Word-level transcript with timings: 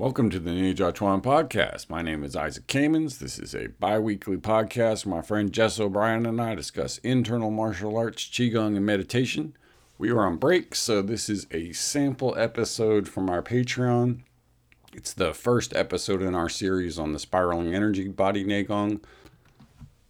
Welcome 0.00 0.30
to 0.30 0.38
the 0.38 0.48
Ninja 0.48 0.94
Chuan 0.94 1.20
podcast. 1.20 1.90
My 1.90 2.00
name 2.00 2.24
is 2.24 2.34
Isaac 2.34 2.66
Kamens. 2.66 3.18
This 3.18 3.38
is 3.38 3.54
a 3.54 3.68
bi 3.68 3.98
weekly 3.98 4.38
podcast 4.38 5.04
where 5.04 5.16
my 5.16 5.20
friend 5.20 5.52
Jess 5.52 5.78
O'Brien 5.78 6.24
and 6.24 6.40
I 6.40 6.54
discuss 6.54 6.96
internal 7.04 7.50
martial 7.50 7.98
arts, 7.98 8.24
Qigong, 8.24 8.76
and 8.76 8.86
meditation. 8.86 9.54
We 9.98 10.08
are 10.08 10.24
on 10.24 10.38
break, 10.38 10.74
so 10.74 11.02
this 11.02 11.28
is 11.28 11.46
a 11.50 11.72
sample 11.72 12.34
episode 12.38 13.10
from 13.10 13.28
our 13.28 13.42
Patreon. 13.42 14.20
It's 14.94 15.12
the 15.12 15.34
first 15.34 15.76
episode 15.76 16.22
in 16.22 16.34
our 16.34 16.48
series 16.48 16.98
on 16.98 17.12
the 17.12 17.18
spiraling 17.18 17.74
energy 17.74 18.08
body 18.08 18.42
Neigong. 18.42 19.02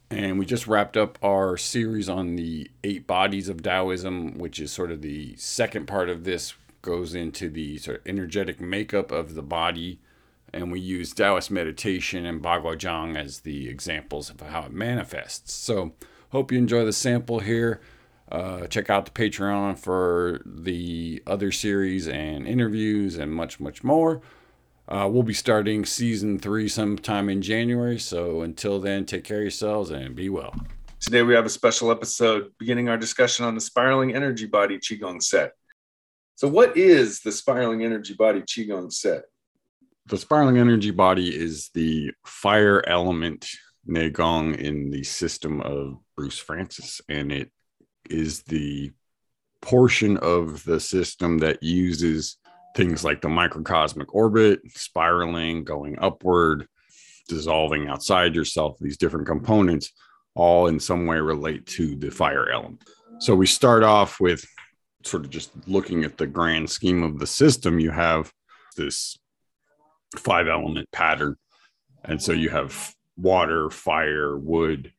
And 0.08 0.38
we 0.38 0.46
just 0.46 0.68
wrapped 0.68 0.96
up 0.96 1.18
our 1.20 1.56
series 1.56 2.08
on 2.08 2.36
the 2.36 2.70
eight 2.84 3.08
bodies 3.08 3.48
of 3.48 3.64
Taoism, 3.64 4.38
which 4.38 4.60
is 4.60 4.70
sort 4.70 4.92
of 4.92 5.02
the 5.02 5.34
second 5.34 5.86
part 5.86 6.08
of 6.08 6.22
this 6.22 6.54
goes 6.82 7.14
into 7.14 7.48
the 7.48 7.78
sort 7.78 7.98
of 7.98 8.06
energetic 8.06 8.60
makeup 8.60 9.12
of 9.12 9.34
the 9.34 9.42
body. 9.42 10.00
And 10.52 10.72
we 10.72 10.80
use 10.80 11.12
Taoist 11.12 11.50
meditation 11.50 12.26
and 12.26 12.42
Baguazhang 12.42 13.16
as 13.16 13.40
the 13.40 13.68
examples 13.68 14.30
of 14.30 14.40
how 14.40 14.64
it 14.64 14.72
manifests. 14.72 15.52
So, 15.52 15.92
hope 16.30 16.50
you 16.50 16.58
enjoy 16.58 16.84
the 16.84 16.92
sample 16.92 17.40
here. 17.40 17.80
Uh, 18.30 18.66
check 18.66 18.90
out 18.90 19.04
the 19.04 19.10
Patreon 19.10 19.78
for 19.78 20.40
the 20.44 21.22
other 21.26 21.50
series 21.52 22.08
and 22.08 22.46
interviews 22.46 23.16
and 23.16 23.32
much, 23.32 23.60
much 23.60 23.82
more. 23.82 24.22
Uh, 24.88 25.08
we'll 25.10 25.22
be 25.22 25.34
starting 25.34 25.84
season 25.84 26.38
three 26.38 26.68
sometime 26.68 27.28
in 27.28 27.42
January. 27.42 27.98
So 27.98 28.42
until 28.42 28.80
then, 28.80 29.04
take 29.04 29.24
care 29.24 29.38
of 29.38 29.42
yourselves 29.42 29.90
and 29.90 30.16
be 30.16 30.28
well. 30.28 30.54
Today, 31.00 31.22
we 31.22 31.34
have 31.34 31.46
a 31.46 31.50
special 31.50 31.90
episode 31.90 32.52
beginning 32.58 32.88
our 32.88 32.98
discussion 32.98 33.44
on 33.44 33.54
the 33.54 33.60
spiraling 33.60 34.14
energy 34.14 34.46
body 34.46 34.78
Qigong 34.78 35.22
set. 35.22 35.52
So, 36.40 36.48
what 36.48 36.74
is 36.74 37.20
the 37.20 37.32
spiraling 37.32 37.84
energy 37.84 38.14
body 38.14 38.40
Qigong 38.40 38.90
set? 38.90 39.24
The 40.06 40.16
spiraling 40.16 40.56
energy 40.56 40.90
body 40.90 41.28
is 41.28 41.68
the 41.74 42.12
fire 42.24 42.82
element 42.88 43.46
Neigong 43.86 44.56
in 44.56 44.88
the 44.88 45.02
system 45.02 45.60
of 45.60 45.98
Bruce 46.16 46.42
Frantzis, 46.42 47.02
and 47.10 47.30
it 47.30 47.50
is 48.08 48.42
the 48.44 48.90
portion 49.60 50.16
of 50.16 50.64
the 50.64 50.80
system 50.80 51.36
that 51.40 51.62
uses 51.62 52.38
things 52.74 53.04
like 53.04 53.20
the 53.20 53.28
microcosmic 53.28 54.14
orbit, 54.14 54.60
spiraling, 54.68 55.62
going 55.62 55.98
upward, 56.00 56.66
dissolving 57.28 57.86
outside 57.86 58.34
yourself, 58.34 58.78
these 58.80 58.96
different 58.96 59.26
components 59.26 59.92
all 60.34 60.68
in 60.68 60.80
some 60.80 61.04
way 61.04 61.18
relate 61.18 61.66
to 61.66 61.96
the 61.96 62.10
fire 62.10 62.48
element. 62.48 62.82
So 63.18 63.34
we 63.34 63.44
start 63.44 63.82
off 63.82 64.20
with 64.20 64.42
sort 65.04 65.24
of 65.24 65.30
just 65.30 65.50
looking 65.66 66.04
at 66.04 66.18
the 66.18 66.26
grand 66.26 66.70
scheme 66.70 67.02
of 67.02 67.18
the 67.18 67.26
system, 67.26 67.80
you 67.80 67.90
have 67.90 68.32
this 68.76 69.18
five 70.16 70.48
element 70.48 70.90
pattern. 70.92 71.36
And 72.04 72.22
so 72.22 72.32
you 72.32 72.50
have 72.50 72.94
water, 73.16 73.70
fire, 73.70 74.36
wood, 74.36 74.92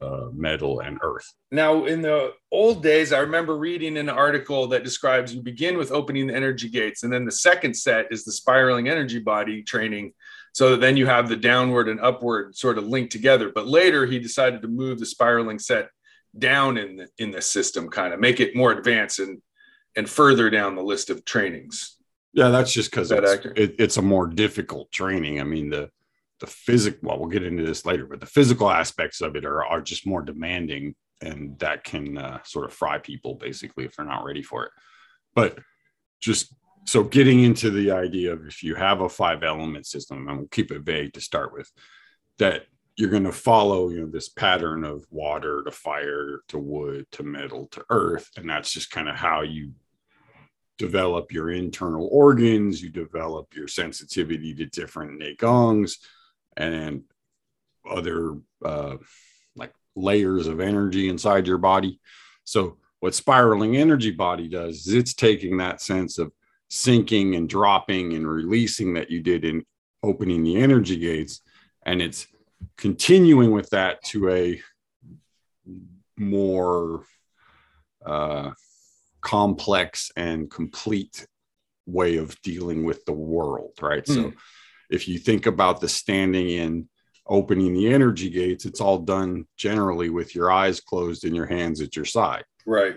uh, 0.00 0.28
metal, 0.32 0.80
and 0.80 0.98
earth. 1.02 1.32
Now, 1.50 1.86
in 1.86 2.02
the 2.02 2.34
old 2.52 2.82
days, 2.82 3.12
I 3.12 3.18
remember 3.20 3.56
reading 3.56 3.96
an 3.96 4.08
article 4.08 4.68
that 4.68 4.84
describes 4.84 5.34
you 5.34 5.42
begin 5.42 5.76
with 5.76 5.90
opening 5.90 6.28
the 6.28 6.36
energy 6.36 6.68
gates, 6.68 7.02
and 7.02 7.12
then 7.12 7.24
the 7.24 7.32
second 7.32 7.74
set 7.74 8.06
is 8.10 8.24
the 8.24 8.32
spiraling 8.32 8.88
energy 8.88 9.18
body 9.18 9.62
training. 9.62 10.12
So 10.52 10.76
then 10.76 10.96
you 10.96 11.06
have 11.06 11.28
the 11.28 11.36
downward 11.36 11.88
and 11.88 12.00
upward 12.00 12.56
sort 12.56 12.78
of 12.78 12.86
linked 12.86 13.12
together. 13.12 13.50
But 13.54 13.66
later, 13.66 14.06
he 14.06 14.18
decided 14.18 14.62
to 14.62 14.68
move 14.68 14.98
the 14.98 15.06
spiraling 15.06 15.58
set 15.58 15.88
down 16.36 16.76
in 16.76 16.96
the, 16.96 17.08
in 17.18 17.30
the 17.30 17.42
system, 17.42 17.88
kind 17.88 18.12
of 18.12 18.20
make 18.20 18.40
it 18.40 18.56
more 18.56 18.72
advanced 18.72 19.18
and 19.18 19.40
and 19.96 20.08
further 20.08 20.50
down 20.50 20.76
the 20.76 20.82
list 20.82 21.10
of 21.10 21.24
trainings. 21.24 21.96
Yeah, 22.32 22.50
that's 22.50 22.72
just 22.72 22.90
because 22.90 23.08
that 23.08 23.24
it's, 23.24 23.46
it, 23.56 23.74
it's 23.78 23.96
a 23.96 24.02
more 24.02 24.26
difficult 24.26 24.92
training. 24.92 25.40
I 25.40 25.44
mean, 25.44 25.70
the 25.70 25.90
the 26.40 26.46
physical. 26.46 27.08
Well, 27.08 27.18
we'll 27.18 27.28
get 27.28 27.42
into 27.42 27.64
this 27.64 27.84
later, 27.84 28.06
but 28.06 28.20
the 28.20 28.26
physical 28.26 28.70
aspects 28.70 29.20
of 29.20 29.34
it 29.36 29.44
are 29.44 29.64
are 29.64 29.80
just 29.80 30.06
more 30.06 30.22
demanding, 30.22 30.94
and 31.20 31.58
that 31.58 31.84
can 31.84 32.18
uh, 32.18 32.38
sort 32.44 32.66
of 32.66 32.72
fry 32.72 32.98
people 32.98 33.34
basically 33.34 33.84
if 33.84 33.96
they're 33.96 34.06
not 34.06 34.24
ready 34.24 34.42
for 34.42 34.66
it. 34.66 34.72
But 35.34 35.58
just 36.20 36.54
so 36.86 37.02
getting 37.02 37.42
into 37.42 37.70
the 37.70 37.90
idea 37.90 38.32
of 38.32 38.46
if 38.46 38.62
you 38.62 38.74
have 38.74 39.00
a 39.00 39.08
five 39.08 39.42
element 39.42 39.86
system, 39.86 40.28
and 40.28 40.38
we'll 40.38 40.48
keep 40.48 40.70
it 40.70 40.82
vague 40.82 41.14
to 41.14 41.20
start 41.20 41.52
with, 41.52 41.70
that 42.38 42.66
you're 42.98 43.10
going 43.10 43.24
to 43.24 43.32
follow 43.32 43.88
you 43.90 44.00
know 44.00 44.10
this 44.10 44.28
pattern 44.28 44.84
of 44.84 45.06
water 45.10 45.62
to 45.64 45.70
fire 45.70 46.40
to 46.48 46.58
wood 46.58 47.06
to 47.12 47.22
metal 47.22 47.66
to 47.68 47.84
earth 47.90 48.28
and 48.36 48.48
that's 48.50 48.72
just 48.72 48.90
kind 48.90 49.08
of 49.08 49.14
how 49.14 49.42
you 49.42 49.72
develop 50.78 51.32
your 51.32 51.50
internal 51.50 52.08
organs 52.12 52.82
you 52.82 52.90
develop 52.90 53.54
your 53.54 53.68
sensitivity 53.68 54.54
to 54.54 54.66
different 54.66 55.20
neigongs 55.20 55.94
and 56.56 57.02
other 57.88 58.36
uh, 58.64 58.96
like 59.56 59.72
layers 59.96 60.46
of 60.46 60.60
energy 60.60 61.08
inside 61.08 61.46
your 61.46 61.58
body. 61.58 62.00
So 62.44 62.78
what 63.00 63.14
spiraling 63.14 63.76
energy 63.76 64.10
body 64.10 64.48
does 64.48 64.86
is 64.86 64.94
it's 64.94 65.14
taking 65.14 65.56
that 65.58 65.80
sense 65.80 66.18
of 66.18 66.32
sinking 66.68 67.34
and 67.34 67.48
dropping 67.48 68.14
and 68.14 68.28
releasing 68.28 68.94
that 68.94 69.10
you 69.10 69.22
did 69.22 69.44
in 69.44 69.64
opening 70.02 70.44
the 70.44 70.56
energy 70.56 70.96
gates 70.96 71.40
and 71.86 72.02
it's 72.02 72.26
continuing 72.76 73.50
with 73.50 73.70
that 73.70 74.02
to 74.04 74.30
a 74.30 74.60
more 76.16 77.04
uh, 78.04 78.50
complex 79.20 80.10
and 80.16 80.50
complete 80.50 81.26
way 81.86 82.16
of 82.16 82.40
dealing 82.42 82.84
with 82.84 83.04
the 83.04 83.12
world, 83.12 83.72
right? 83.80 84.04
Mm. 84.04 84.14
So 84.14 84.22
hmm. 84.22 84.36
if 84.90 85.08
you 85.08 85.18
think 85.18 85.46
about 85.46 85.80
the 85.80 85.88
standing 85.88 86.48
in 86.48 86.88
opening 87.26 87.74
the 87.74 87.92
energy 87.92 88.30
gates, 88.30 88.64
it's 88.64 88.80
all 88.80 88.98
done 88.98 89.46
generally 89.56 90.10
with 90.10 90.34
your 90.34 90.50
eyes 90.50 90.80
closed 90.80 91.24
and 91.24 91.36
your 91.36 91.46
hands 91.46 91.80
at 91.80 91.96
your 91.96 92.04
side. 92.04 92.44
Right. 92.66 92.96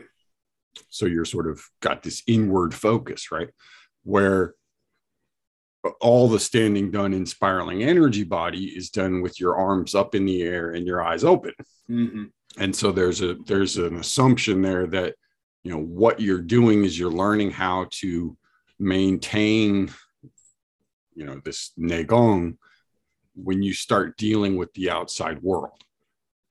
So 0.90 1.06
you're 1.06 1.26
sort 1.26 1.50
of 1.50 1.62
got 1.82 2.04
this 2.04 2.24
inward 2.28 2.74
focus, 2.74 3.32
right? 3.32 3.50
Where 4.04 4.56
all 6.00 6.28
the 6.28 6.40
standing 6.40 6.92
done 6.92 7.14
in 7.14 7.26
spiraling 7.26 7.84
energy 7.84 8.24
body 8.24 8.66
is 8.66 8.90
done 8.90 9.22
with 9.22 9.40
your 9.40 9.56
arms 9.56 9.96
up 9.96 10.14
in 10.14 10.26
the 10.26 10.44
air 10.44 10.72
and 10.72 10.86
your 10.86 11.02
eyes 11.02 11.24
open 11.24 11.54
mm-hmm. 11.90 12.26
and 12.58 12.76
so 12.76 12.92
there's 12.92 13.22
a 13.22 13.36
there's 13.46 13.78
an 13.78 13.96
assumption 13.98 14.62
there 14.62 14.86
that 14.88 15.16
you 15.64 15.72
know 15.72 15.82
what 15.82 16.20
you're 16.20 16.42
doing 16.42 16.84
is 16.84 16.98
you're 16.98 17.12
learning 17.12 17.52
how 17.52 17.88
to 17.92 18.38
maintain 18.80 19.92
you 21.16 21.26
know 21.26 21.42
this 21.44 21.72
neigong 21.80 22.58
when 23.36 23.62
you 23.64 23.74
start 23.74 24.18
dealing 24.18 24.58
with 24.58 24.72
the 24.74 24.90
outside 24.90 25.42
world 25.42 25.84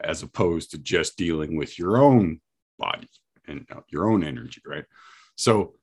as 0.03 0.23
opposed 0.23 0.71
to 0.71 0.79
just 0.79 1.17
dealing 1.17 1.57
with 1.57 1.79
your 1.79 1.99
own 1.99 2.41
body 2.79 3.09
and 3.47 3.67
uh, 3.71 3.81
your 3.89 4.11
own 4.11 4.25
energy 4.25 4.63
right 4.67 4.85
so 5.37 5.75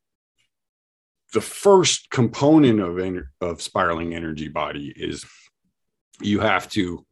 the 1.34 1.42
first 1.42 2.10
component 2.10 2.80
of 2.80 2.96
ener- 2.96 3.28
of 3.42 3.62
spiraling 3.62 4.14
energy 4.14 4.48
body 4.48 4.94
is 4.96 5.26
you 6.22 6.40
have 6.40 6.70
to 6.70 7.06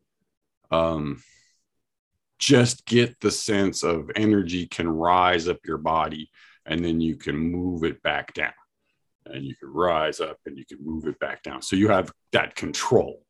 um, 0.72 1.22
just 2.40 2.86
get 2.86 3.20
the 3.20 3.32
sense 3.32 3.84
of 3.84 4.10
energy 4.16 4.68
can 4.68 4.90
rise 4.90 5.48
up 5.48 5.60
your 5.66 5.78
body 5.78 6.30
and 6.66 6.84
then 6.84 7.00
you 7.00 7.16
can 7.16 7.36
move 7.36 7.84
it 7.84 8.02
back 8.02 8.34
down. 8.34 8.54
And 9.26 9.44
you 9.44 9.56
can 9.56 9.70
rise 9.72 10.20
up 10.20 10.38
and 10.46 10.58
you 10.58 10.66
can 10.66 10.78
move 10.84 11.08
it 11.08 11.20
back 11.20 11.44
down. 11.44 11.62
So 11.62 11.76
you 11.76 11.90
have 11.90 12.12
that 12.32 12.56
control. 12.56 13.24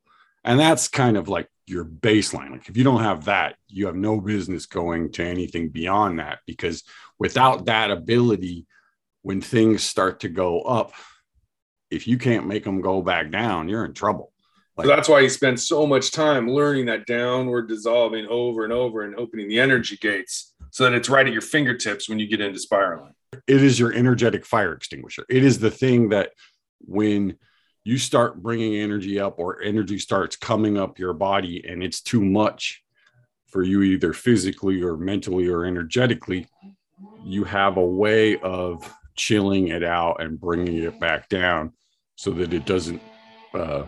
And 0.44 0.60
that's 0.60 0.88
kind 0.88 1.16
of 1.16 1.28
like 1.28 1.48
your 1.66 1.84
baseline. 1.84 2.50
Like 2.50 2.68
if 2.68 2.76
you 2.76 2.84
don't 2.84 3.02
have 3.02 3.24
that 3.24 3.56
you 3.68 3.86
have 3.86 3.96
no 3.96 4.20
business 4.20 4.66
going 4.66 5.10
to 5.12 5.24
anything 5.24 5.70
beyond 5.70 6.18
that 6.18 6.38
because 6.46 6.84
without 7.18 7.66
that 7.66 7.90
ability 7.90 8.66
when 9.26 9.40
things 9.40 9.82
start 9.82 10.20
to 10.20 10.28
go 10.28 10.60
up, 10.60 10.92
if 11.90 12.06
you 12.06 12.16
can't 12.16 12.46
make 12.46 12.62
them 12.62 12.80
go 12.80 13.02
back 13.02 13.28
down, 13.28 13.68
you're 13.68 13.84
in 13.84 13.92
trouble. 13.92 14.32
Like, 14.76 14.84
so 14.84 14.94
that's 14.94 15.08
why 15.08 15.18
you 15.18 15.28
spend 15.28 15.58
so 15.58 15.84
much 15.84 16.12
time 16.12 16.48
learning 16.48 16.86
that 16.86 17.06
downward 17.06 17.66
dissolving 17.66 18.28
over 18.28 18.62
and 18.62 18.72
over 18.72 19.02
and 19.02 19.16
opening 19.16 19.48
the 19.48 19.58
energy 19.58 19.96
gates 19.96 20.54
so 20.70 20.84
that 20.84 20.92
it's 20.92 21.08
right 21.08 21.26
at 21.26 21.32
your 21.32 21.42
fingertips 21.42 22.08
when 22.08 22.20
you 22.20 22.28
get 22.28 22.40
into 22.40 22.60
spiraling. 22.60 23.14
It 23.48 23.64
is 23.64 23.80
your 23.80 23.92
energetic 23.92 24.46
fire 24.46 24.72
extinguisher. 24.72 25.26
It 25.28 25.42
is 25.42 25.58
the 25.58 25.72
thing 25.72 26.10
that 26.10 26.30
when 26.78 27.36
you 27.82 27.98
start 27.98 28.40
bringing 28.40 28.76
energy 28.76 29.18
up 29.18 29.40
or 29.40 29.60
energy 29.60 29.98
starts 29.98 30.36
coming 30.36 30.78
up 30.78 31.00
your 31.00 31.14
body 31.14 31.64
and 31.68 31.82
it's 31.82 32.00
too 32.00 32.24
much 32.24 32.80
for 33.48 33.64
you 33.64 33.82
either 33.82 34.12
physically 34.12 34.80
or 34.84 34.96
mentally 34.96 35.48
or 35.48 35.64
energetically, 35.64 36.46
you 37.24 37.42
have 37.42 37.76
a 37.76 37.84
way 37.84 38.38
of 38.38 38.88
chilling 39.16 39.68
it 39.68 39.82
out 39.82 40.22
and 40.22 40.40
bringing 40.40 40.82
it 40.82 41.00
back 41.00 41.28
down 41.28 41.72
so 42.16 42.30
that 42.30 42.52
it 42.52 42.64
doesn't 42.64 43.02
uh, 43.54 43.84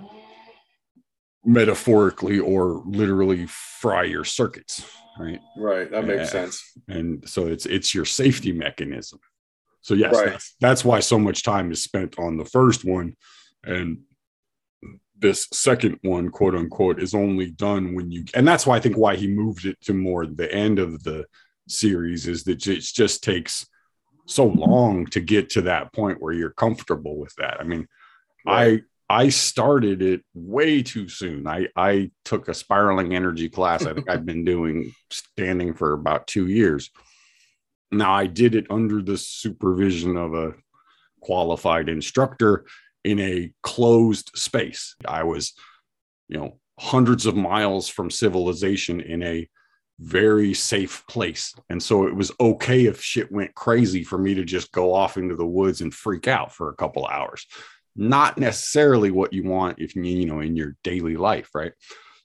metaphorically 1.44 2.38
or 2.38 2.82
literally 2.86 3.46
fry 3.46 4.04
your 4.04 4.24
circuits 4.24 4.84
right? 5.18 5.40
Right 5.56 5.90
that 5.90 6.04
makes 6.04 6.30
sense. 6.30 6.72
And 6.88 7.28
so 7.28 7.46
it's 7.46 7.66
it's 7.66 7.94
your 7.94 8.04
safety 8.04 8.52
mechanism. 8.52 9.18
So 9.80 9.94
yes 9.94 10.14
right. 10.14 10.30
that's, 10.30 10.54
that's 10.60 10.84
why 10.84 11.00
so 11.00 11.18
much 11.18 11.42
time 11.42 11.70
is 11.72 11.82
spent 11.82 12.18
on 12.18 12.36
the 12.36 12.44
first 12.44 12.84
one. 12.84 13.16
And 13.64 14.00
this 15.18 15.48
second 15.52 15.98
one, 16.02 16.30
quote 16.30 16.54
unquote, 16.54 17.02
is 17.02 17.14
only 17.14 17.50
done 17.50 17.94
when 17.94 18.10
you, 18.10 18.24
and 18.34 18.46
that's 18.46 18.66
why 18.66 18.76
I 18.76 18.80
think 18.80 18.96
why 18.96 19.16
he 19.16 19.26
moved 19.26 19.64
it 19.64 19.80
to 19.82 19.94
more 19.94 20.26
the 20.26 20.52
end 20.52 20.78
of 20.78 21.02
the 21.02 21.26
series 21.68 22.26
is 22.28 22.44
that 22.44 22.66
it 22.66 22.80
just 22.80 23.24
takes 23.24 23.66
so 24.28 24.46
long 24.46 25.06
to 25.06 25.20
get 25.20 25.50
to 25.50 25.62
that 25.62 25.92
point 25.92 26.20
where 26.20 26.32
you're 26.32 26.50
comfortable 26.50 27.18
with 27.18 27.34
that. 27.36 27.60
I 27.60 27.64
mean, 27.64 27.88
right. 28.46 28.82
I 29.08 29.24
I 29.24 29.28
started 29.30 30.02
it 30.02 30.22
way 30.34 30.82
too 30.82 31.08
soon. 31.08 31.46
I 31.46 31.68
I 31.74 32.10
took 32.24 32.48
a 32.48 32.54
spiraling 32.54 33.14
energy 33.14 33.48
class. 33.48 33.86
I 33.86 33.94
think 33.94 34.08
I've 34.08 34.26
been 34.26 34.44
doing 34.44 34.92
standing 35.10 35.72
for 35.72 35.94
about 35.94 36.26
two 36.26 36.46
years. 36.46 36.90
Now 37.90 38.12
I 38.12 38.26
did 38.26 38.54
it 38.54 38.66
under 38.70 39.00
the 39.00 39.16
supervision 39.16 40.16
of 40.18 40.34
a 40.34 40.52
qualified 41.20 41.88
instructor 41.88 42.66
in 43.04 43.18
a 43.18 43.50
closed 43.62 44.30
space. 44.34 44.94
I 45.06 45.22
was, 45.22 45.54
you 46.28 46.36
know, 46.38 46.60
hundreds 46.78 47.24
of 47.24 47.34
miles 47.34 47.88
from 47.88 48.10
civilization 48.10 49.00
in 49.00 49.22
a 49.22 49.48
very 50.00 50.54
safe 50.54 51.04
place. 51.08 51.54
And 51.68 51.82
so 51.82 52.06
it 52.06 52.14
was 52.14 52.30
okay 52.38 52.86
if 52.86 53.02
shit 53.02 53.32
went 53.32 53.54
crazy 53.54 54.04
for 54.04 54.18
me 54.18 54.34
to 54.34 54.44
just 54.44 54.70
go 54.72 54.94
off 54.94 55.16
into 55.16 55.34
the 55.34 55.46
woods 55.46 55.80
and 55.80 55.92
freak 55.92 56.28
out 56.28 56.54
for 56.54 56.68
a 56.68 56.76
couple 56.76 57.06
hours. 57.06 57.46
Not 57.96 58.38
necessarily 58.38 59.10
what 59.10 59.32
you 59.32 59.42
want 59.44 59.80
if 59.80 59.96
you, 59.96 60.02
you 60.04 60.26
know, 60.26 60.40
in 60.40 60.56
your 60.56 60.76
daily 60.84 61.16
life, 61.16 61.50
right? 61.54 61.72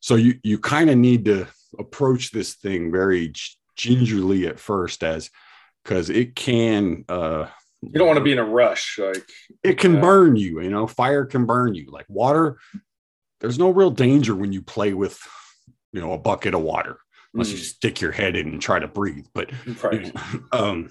So 0.02 0.16
you 0.16 0.36
you 0.44 0.60
kind 0.60 0.90
of 0.90 0.98
need 0.98 1.26
to 1.26 1.48
approach 1.80 2.32
this 2.32 2.54
thing 2.54 2.92
very 2.92 3.34
gingerly 3.76 4.46
at 4.48 4.60
first 4.60 5.04
as 5.04 5.32
because 5.84 6.10
it 6.10 6.36
can 6.36 7.04
uh 7.10 7.48
you 7.82 8.00
don't 8.00 8.08
want 8.08 8.18
to 8.18 8.24
be 8.24 8.32
in 8.32 8.40
a 8.40 8.44
rush 8.44 9.00
like 9.00 9.28
it 9.64 9.80
can 9.80 10.00
burn 10.00 10.36
you 10.36 10.62
you 10.62 10.70
know 10.70 10.88
fire 10.88 11.26
can 11.26 11.46
burn 11.46 11.74
you 11.74 11.88
like 11.90 12.06
water 12.08 12.58
there's 13.42 13.60
no 13.60 13.70
real 13.72 13.90
danger 13.90 14.36
when 14.36 14.54
you 14.54 14.62
play 14.62 14.94
with 14.94 15.20
you 15.92 16.00
know 16.00 16.14
a 16.14 16.18
bucket 16.18 16.54
of 16.54 16.62
water 16.62 16.98
unless 17.34 17.50
mm. 17.50 17.54
you 17.54 17.58
stick 17.58 18.02
your 18.02 18.12
head 18.12 18.36
in 18.36 18.48
and 18.48 18.62
try 18.62 18.80
to 18.80 18.88
breathe 18.88 19.26
but 19.34 19.52
right. 19.84 20.06
you 20.06 20.12
know, 20.14 20.42
um, 20.52 20.90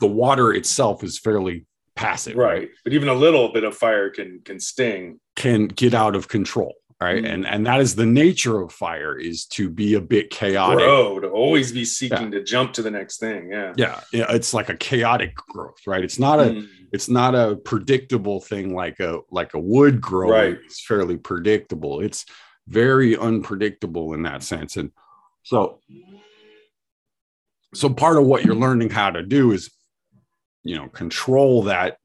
the 0.00 0.06
water 0.06 0.52
itself 0.52 1.04
is 1.04 1.18
fairly 1.18 1.66
passive 1.94 2.36
right. 2.36 2.52
right 2.52 2.68
but 2.84 2.92
even 2.92 3.08
a 3.08 3.14
little 3.14 3.52
bit 3.52 3.64
of 3.64 3.76
fire 3.76 4.10
can 4.10 4.40
can 4.44 4.58
sting 4.58 5.20
can 5.36 5.66
get 5.68 5.94
out 5.94 6.16
of 6.16 6.28
control 6.28 6.74
right 7.00 7.24
mm 7.24 7.32
and 7.32 7.46
and 7.46 7.66
that 7.66 7.80
is 7.80 7.94
the 7.94 8.06
nature 8.06 8.60
of 8.60 8.72
fire 8.72 9.16
is 9.18 9.44
to 9.46 9.68
be 9.68 9.94
a 9.94 10.00
bit 10.00 10.30
chaotic 10.30 10.78
grow 10.78 11.18
to 11.18 11.28
always 11.28 11.72
be 11.72 11.84
seeking 11.84 12.32
yeah. 12.32 12.38
to 12.38 12.44
jump 12.44 12.72
to 12.72 12.82
the 12.82 12.90
next 12.90 13.18
thing 13.18 13.50
yeah 13.50 13.72
yeah 13.76 14.00
yeah 14.12 14.26
it's 14.30 14.54
like 14.54 14.68
a 14.68 14.76
chaotic 14.76 15.34
growth 15.34 15.80
right 15.86 16.04
it's 16.04 16.18
not 16.18 16.38
a 16.38 16.44
mm. 16.44 16.66
it's 16.92 17.08
not 17.08 17.34
a 17.34 17.56
predictable 17.56 18.40
thing 18.40 18.74
like 18.74 19.00
a 19.00 19.20
like 19.30 19.54
a 19.54 19.58
wood 19.58 20.00
grow 20.00 20.30
right 20.30 20.58
it's 20.64 20.84
fairly 20.84 21.16
predictable 21.16 22.00
it's 22.00 22.24
very 22.68 23.16
unpredictable 23.16 24.14
in 24.14 24.22
that 24.22 24.42
sense 24.42 24.76
and 24.76 24.90
so 25.42 25.80
so 27.74 27.88
part 27.88 28.18
of 28.18 28.24
what 28.24 28.44
you're 28.44 28.54
learning 28.54 28.90
how 28.90 29.10
to 29.10 29.22
do 29.22 29.52
is 29.52 29.70
you 30.62 30.76
know 30.76 30.88
control 30.88 31.62
that 31.64 31.96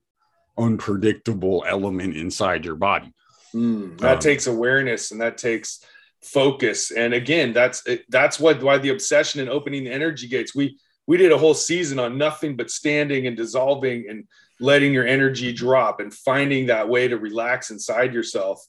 unpredictable 0.57 1.63
element 1.67 2.15
inside 2.15 2.65
your 2.65 2.75
body 2.75 3.13
Mm, 3.57 3.97
that 3.99 4.15
um, 4.15 4.19
takes 4.19 4.47
awareness 4.47 5.11
and 5.11 5.21
that 5.21 5.37
takes 5.37 5.83
focus. 6.21 6.91
And 6.91 7.13
again, 7.13 7.53
that's 7.53 7.83
that's 8.09 8.39
what 8.39 8.61
why 8.61 8.77
the 8.77 8.89
obsession 8.89 9.41
and 9.41 9.49
opening 9.49 9.85
the 9.85 9.91
energy 9.91 10.27
gates. 10.27 10.53
We 10.53 10.77
we 11.07 11.17
did 11.17 11.31
a 11.31 11.37
whole 11.37 11.53
season 11.53 11.99
on 11.99 12.17
nothing 12.17 12.55
but 12.55 12.69
standing 12.69 13.27
and 13.27 13.37
dissolving 13.37 14.09
and 14.09 14.25
letting 14.59 14.93
your 14.93 15.07
energy 15.07 15.53
drop 15.53 15.99
and 15.99 16.13
finding 16.13 16.67
that 16.67 16.89
way 16.89 17.07
to 17.07 17.17
relax 17.17 17.71
inside 17.71 18.13
yourself. 18.13 18.63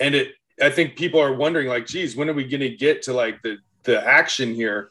And 0.00 0.14
it 0.14 0.32
I 0.60 0.70
think 0.70 0.96
people 0.96 1.20
are 1.20 1.34
wondering 1.34 1.68
like, 1.68 1.86
geez, 1.86 2.16
when 2.16 2.30
are 2.30 2.34
we 2.34 2.48
going 2.48 2.60
to 2.60 2.70
get 2.70 3.02
to 3.02 3.12
like 3.12 3.42
the 3.42 3.58
the 3.86 4.06
action 4.06 4.54
here? 4.54 4.90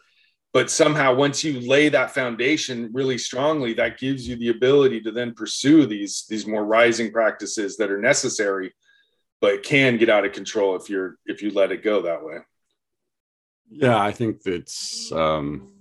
But 0.54 0.72
somehow, 0.72 1.14
once 1.14 1.44
you 1.44 1.60
lay 1.60 1.90
that 1.90 2.16
foundation 2.16 2.90
really 2.94 3.18
strongly, 3.18 3.74
that 3.74 4.00
gives 4.00 4.28
you 4.28 4.38
the 4.38 4.50
ability 4.50 5.02
to 5.02 5.12
then 5.12 5.34
pursue 5.34 5.86
these 5.86 6.26
these 6.30 6.48
more 6.48 6.66
rising 6.66 7.12
practices 7.12 7.78
that 7.78 7.92
are 7.92 8.02
necessary 8.02 8.74
but 9.42 9.62
can 9.62 9.98
get 9.98 10.10
out 10.10 10.26
of 10.26 10.32
control 10.32 10.76
if 10.76 10.90
you're 10.90 11.18
if 11.26 11.42
you 11.42 11.52
let 11.52 11.72
it 11.72 11.84
go 11.84 12.02
that 12.02 12.24
way 12.24 12.38
yeah 13.70 14.00
i 14.00 14.12
think 14.12 14.42
that's 14.42 15.12
um 15.12 15.72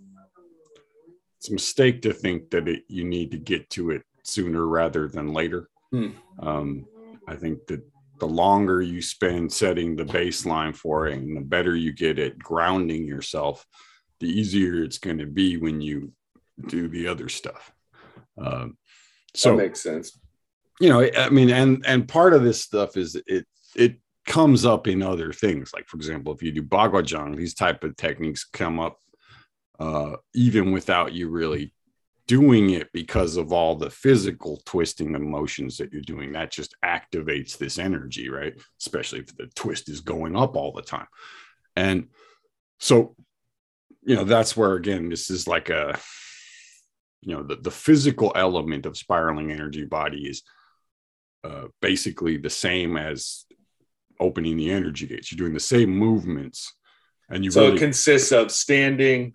it's 1.38 1.49
a 1.49 1.52
mistake 1.52 2.02
to 2.02 2.12
think 2.12 2.50
that 2.50 2.69
it, 2.69 2.84
you 2.88 3.05
need 3.05 3.31
to 3.31 3.38
get 3.38 3.69
to 3.70 3.90
it 3.90 4.02
sooner 4.22 4.66
rather 4.66 5.08
than 5.08 5.32
later 5.32 5.69
hmm. 5.90 6.11
um 6.40 6.87
i 7.28 7.34
think 7.34 7.66
that 7.66 7.82
the 8.25 8.31
longer 8.32 8.81
you 8.81 9.03
spend 9.03 9.53
setting 9.53 9.94
the 9.94 10.05
baseline 10.05 10.75
for 10.75 11.09
it 11.09 11.19
and 11.19 11.37
the 11.37 11.43
better 11.43 11.76
you 11.76 11.93
get 11.93 12.19
at 12.19 12.38
grounding 12.38 13.05
yourself 13.05 13.67
the 14.21 14.26
easier 14.26 14.82
it's 14.82 14.97
going 14.97 15.19
to 15.19 15.26
be 15.26 15.59
when 15.59 15.82
you 15.82 16.11
do 16.69 16.88
the 16.88 17.06
other 17.06 17.29
stuff. 17.29 17.71
Um, 18.38 18.79
so 19.35 19.50
that 19.50 19.62
makes 19.62 19.82
sense. 19.82 20.19
you 20.81 20.88
know 20.88 21.06
i 21.19 21.29
mean 21.29 21.50
and 21.50 21.85
and 21.87 22.09
part 22.09 22.32
of 22.32 22.43
this 22.43 22.62
stuff 22.62 22.97
is 22.97 23.15
it 23.26 23.47
it 23.76 23.97
comes 24.25 24.65
up 24.65 24.87
in 24.88 25.03
other 25.03 25.31
things. 25.35 25.73
Like 25.75 25.87
for 25.87 25.99
example 25.99 26.32
if 26.32 26.43
you 26.43 26.50
do 26.50 26.62
Bagua 26.62 27.03
Baguazhang 27.03 27.37
these 27.37 27.53
type 27.53 27.85
of 27.85 27.94
techniques 27.99 28.44
come 28.44 28.81
up 28.81 28.97
uh, 29.79 30.17
even 30.35 30.73
without 30.73 31.12
you 31.12 31.29
really 31.29 31.75
doing 32.26 32.71
it 32.71 32.88
because 32.93 33.37
of 33.37 33.53
all 33.53 33.75
the 33.76 33.91
physical 33.91 34.61
twisting 34.65 35.15
and 35.15 35.25
motions 35.25 35.76
that 35.76 35.93
you're 35.93 36.00
doing 36.03 36.32
that 36.32 36.50
just 36.50 36.75
activates 36.85 37.59
this 37.59 37.79
energy 37.79 38.31
right 38.31 38.55
especially 38.81 39.21
if 39.21 39.37
the 39.37 39.47
twist 39.55 39.88
is 39.88 40.00
going 40.00 40.35
up 40.37 40.56
all 40.56 40.73
the 40.73 40.82
time 40.82 41.06
and 41.76 42.09
so 42.81 43.15
you 44.03 44.15
know 44.15 44.25
that's 44.25 44.56
where 44.56 44.75
again 44.75 45.09
this 45.11 45.31
is 45.31 45.47
like 45.47 45.69
a 45.69 45.99
you 47.21 47.35
know 47.35 47.43
the, 47.43 47.56
the 47.56 47.71
physical 47.71 48.32
element 48.35 48.87
of 48.87 48.97
spiraling 48.97 49.50
energy 49.50 49.85
body 49.85 50.29
is 50.29 50.43
uh, 51.43 51.67
basically 51.81 52.37
the 52.37 52.50
same 52.50 52.97
as 52.97 53.44
opening 54.21 54.56
the 54.56 54.71
energy 54.71 55.06
gates. 55.06 55.31
You're 55.31 55.38
doing 55.38 55.55
the 55.55 55.61
same 55.61 55.91
movements, 55.91 56.73
and 57.29 57.44
you. 57.44 57.50
So 57.50 57.62
really- 57.62 57.76
it 57.76 57.81
consists 57.81 58.32
of 58.32 58.50
standing, 58.50 59.35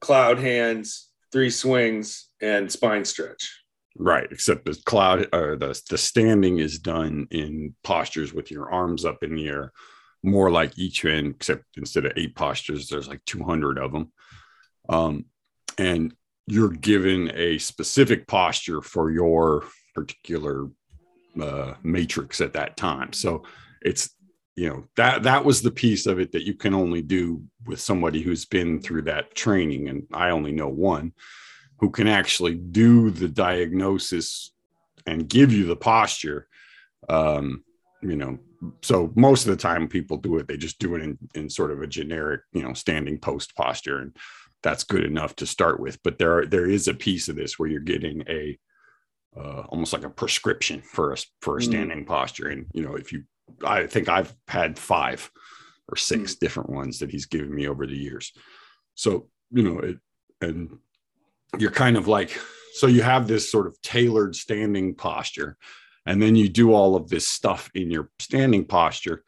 cloud 0.00 0.38
hands, 0.38 1.08
three 1.32 1.50
swings, 1.50 2.25
and 2.40 2.70
spine 2.70 3.04
stretch. 3.04 3.62
Right, 3.98 4.28
except 4.30 4.66
the 4.66 4.76
cloud 4.84 5.28
or 5.32 5.56
the 5.56 5.80
the 5.88 5.96
standing 5.96 6.58
is 6.58 6.78
done 6.78 7.28
in 7.30 7.74
postures 7.82 8.34
with 8.34 8.50
your 8.50 8.70
arms 8.70 9.06
up 9.06 9.22
in 9.22 9.34
the 9.34 9.48
air, 9.48 9.72
more 10.22 10.50
like 10.50 10.74
Ichuan, 10.74 11.30
except 11.30 11.64
instead 11.76 12.04
of 12.04 12.12
eight 12.16 12.34
postures, 12.36 12.88
there's 12.88 13.08
like 13.08 13.24
200 13.24 13.78
of 13.78 13.92
them. 13.92 14.12
Um, 14.88 15.24
and 15.78 16.14
you're 16.46 16.70
given 16.70 17.32
a 17.34 17.58
specific 17.58 18.26
posture 18.26 18.82
for 18.82 19.10
your 19.10 19.64
particular 19.94 20.68
uh, 21.40 21.74
matrix 21.82 22.40
at 22.40 22.52
that 22.52 22.76
time. 22.76 23.12
So 23.12 23.44
it's 23.82 24.10
you 24.56 24.68
know 24.68 24.84
that 24.96 25.24
that 25.24 25.44
was 25.44 25.62
the 25.62 25.70
piece 25.70 26.06
of 26.06 26.18
it 26.18 26.32
that 26.32 26.46
you 26.46 26.54
can 26.54 26.74
only 26.74 27.02
do 27.02 27.42
with 27.66 27.80
somebody 27.80 28.22
who's 28.22 28.46
been 28.46 28.80
through 28.80 29.02
that 29.02 29.34
training, 29.34 29.88
and 29.88 30.06
I 30.12 30.30
only 30.30 30.52
know 30.52 30.68
one 30.68 31.12
who 31.78 31.90
can 31.90 32.08
actually 32.08 32.54
do 32.54 33.10
the 33.10 33.28
diagnosis 33.28 34.52
and 35.06 35.28
give 35.28 35.52
you 35.52 35.66
the 35.66 35.76
posture. 35.76 36.48
Um, 37.08 37.64
you 38.02 38.16
know, 38.16 38.38
so 38.82 39.12
most 39.14 39.46
of 39.46 39.50
the 39.50 39.62
time 39.62 39.88
people 39.88 40.16
do 40.16 40.38
it, 40.38 40.48
they 40.48 40.56
just 40.56 40.78
do 40.78 40.94
it 40.94 41.02
in, 41.02 41.18
in 41.34 41.50
sort 41.50 41.70
of 41.70 41.82
a 41.82 41.86
generic, 41.86 42.40
you 42.52 42.62
know, 42.62 42.72
standing 42.72 43.18
post 43.18 43.54
posture, 43.54 43.98
and 43.98 44.16
that's 44.62 44.84
good 44.84 45.04
enough 45.04 45.36
to 45.36 45.46
start 45.46 45.78
with. 45.78 46.02
But 46.02 46.18
there 46.18 46.38
are, 46.38 46.46
there 46.46 46.68
is 46.68 46.88
a 46.88 46.94
piece 46.94 47.28
of 47.28 47.36
this 47.36 47.58
where 47.58 47.68
you're 47.68 47.80
getting 47.80 48.22
a 48.28 48.58
uh, 49.36 49.64
almost 49.68 49.92
like 49.92 50.04
a 50.04 50.10
prescription 50.10 50.80
for 50.80 51.12
a 51.12 51.16
for 51.42 51.58
a 51.58 51.60
hmm. 51.60 51.70
standing 51.70 52.04
mm. 52.04 52.06
posture. 52.06 52.48
And 52.48 52.66
you 52.72 52.82
know, 52.82 52.94
if 52.94 53.12
you, 53.12 53.24
I 53.62 53.86
think 53.86 54.08
I've 54.08 54.34
had 54.48 54.78
five 54.78 55.30
or 55.88 55.96
six 55.96 56.34
mm. 56.34 56.38
different 56.38 56.70
ones 56.70 57.00
that 57.00 57.10
he's 57.10 57.26
given 57.26 57.54
me 57.54 57.68
over 57.68 57.86
the 57.86 57.96
years. 57.96 58.32
So 58.94 59.28
you 59.50 59.62
know, 59.62 59.78
it 59.80 59.98
and 60.40 60.78
you're 61.58 61.70
kind 61.70 61.96
of 61.96 62.08
like, 62.08 62.38
so 62.74 62.86
you 62.86 63.02
have 63.02 63.26
this 63.26 63.50
sort 63.50 63.66
of 63.66 63.80
tailored 63.82 64.36
standing 64.36 64.94
posture, 64.94 65.56
and 66.04 66.20
then 66.20 66.36
you 66.36 66.48
do 66.48 66.72
all 66.72 66.96
of 66.96 67.08
this 67.08 67.26
stuff 67.26 67.70
in 67.74 67.90
your 67.90 68.10
standing 68.18 68.64
posture, 68.64 69.24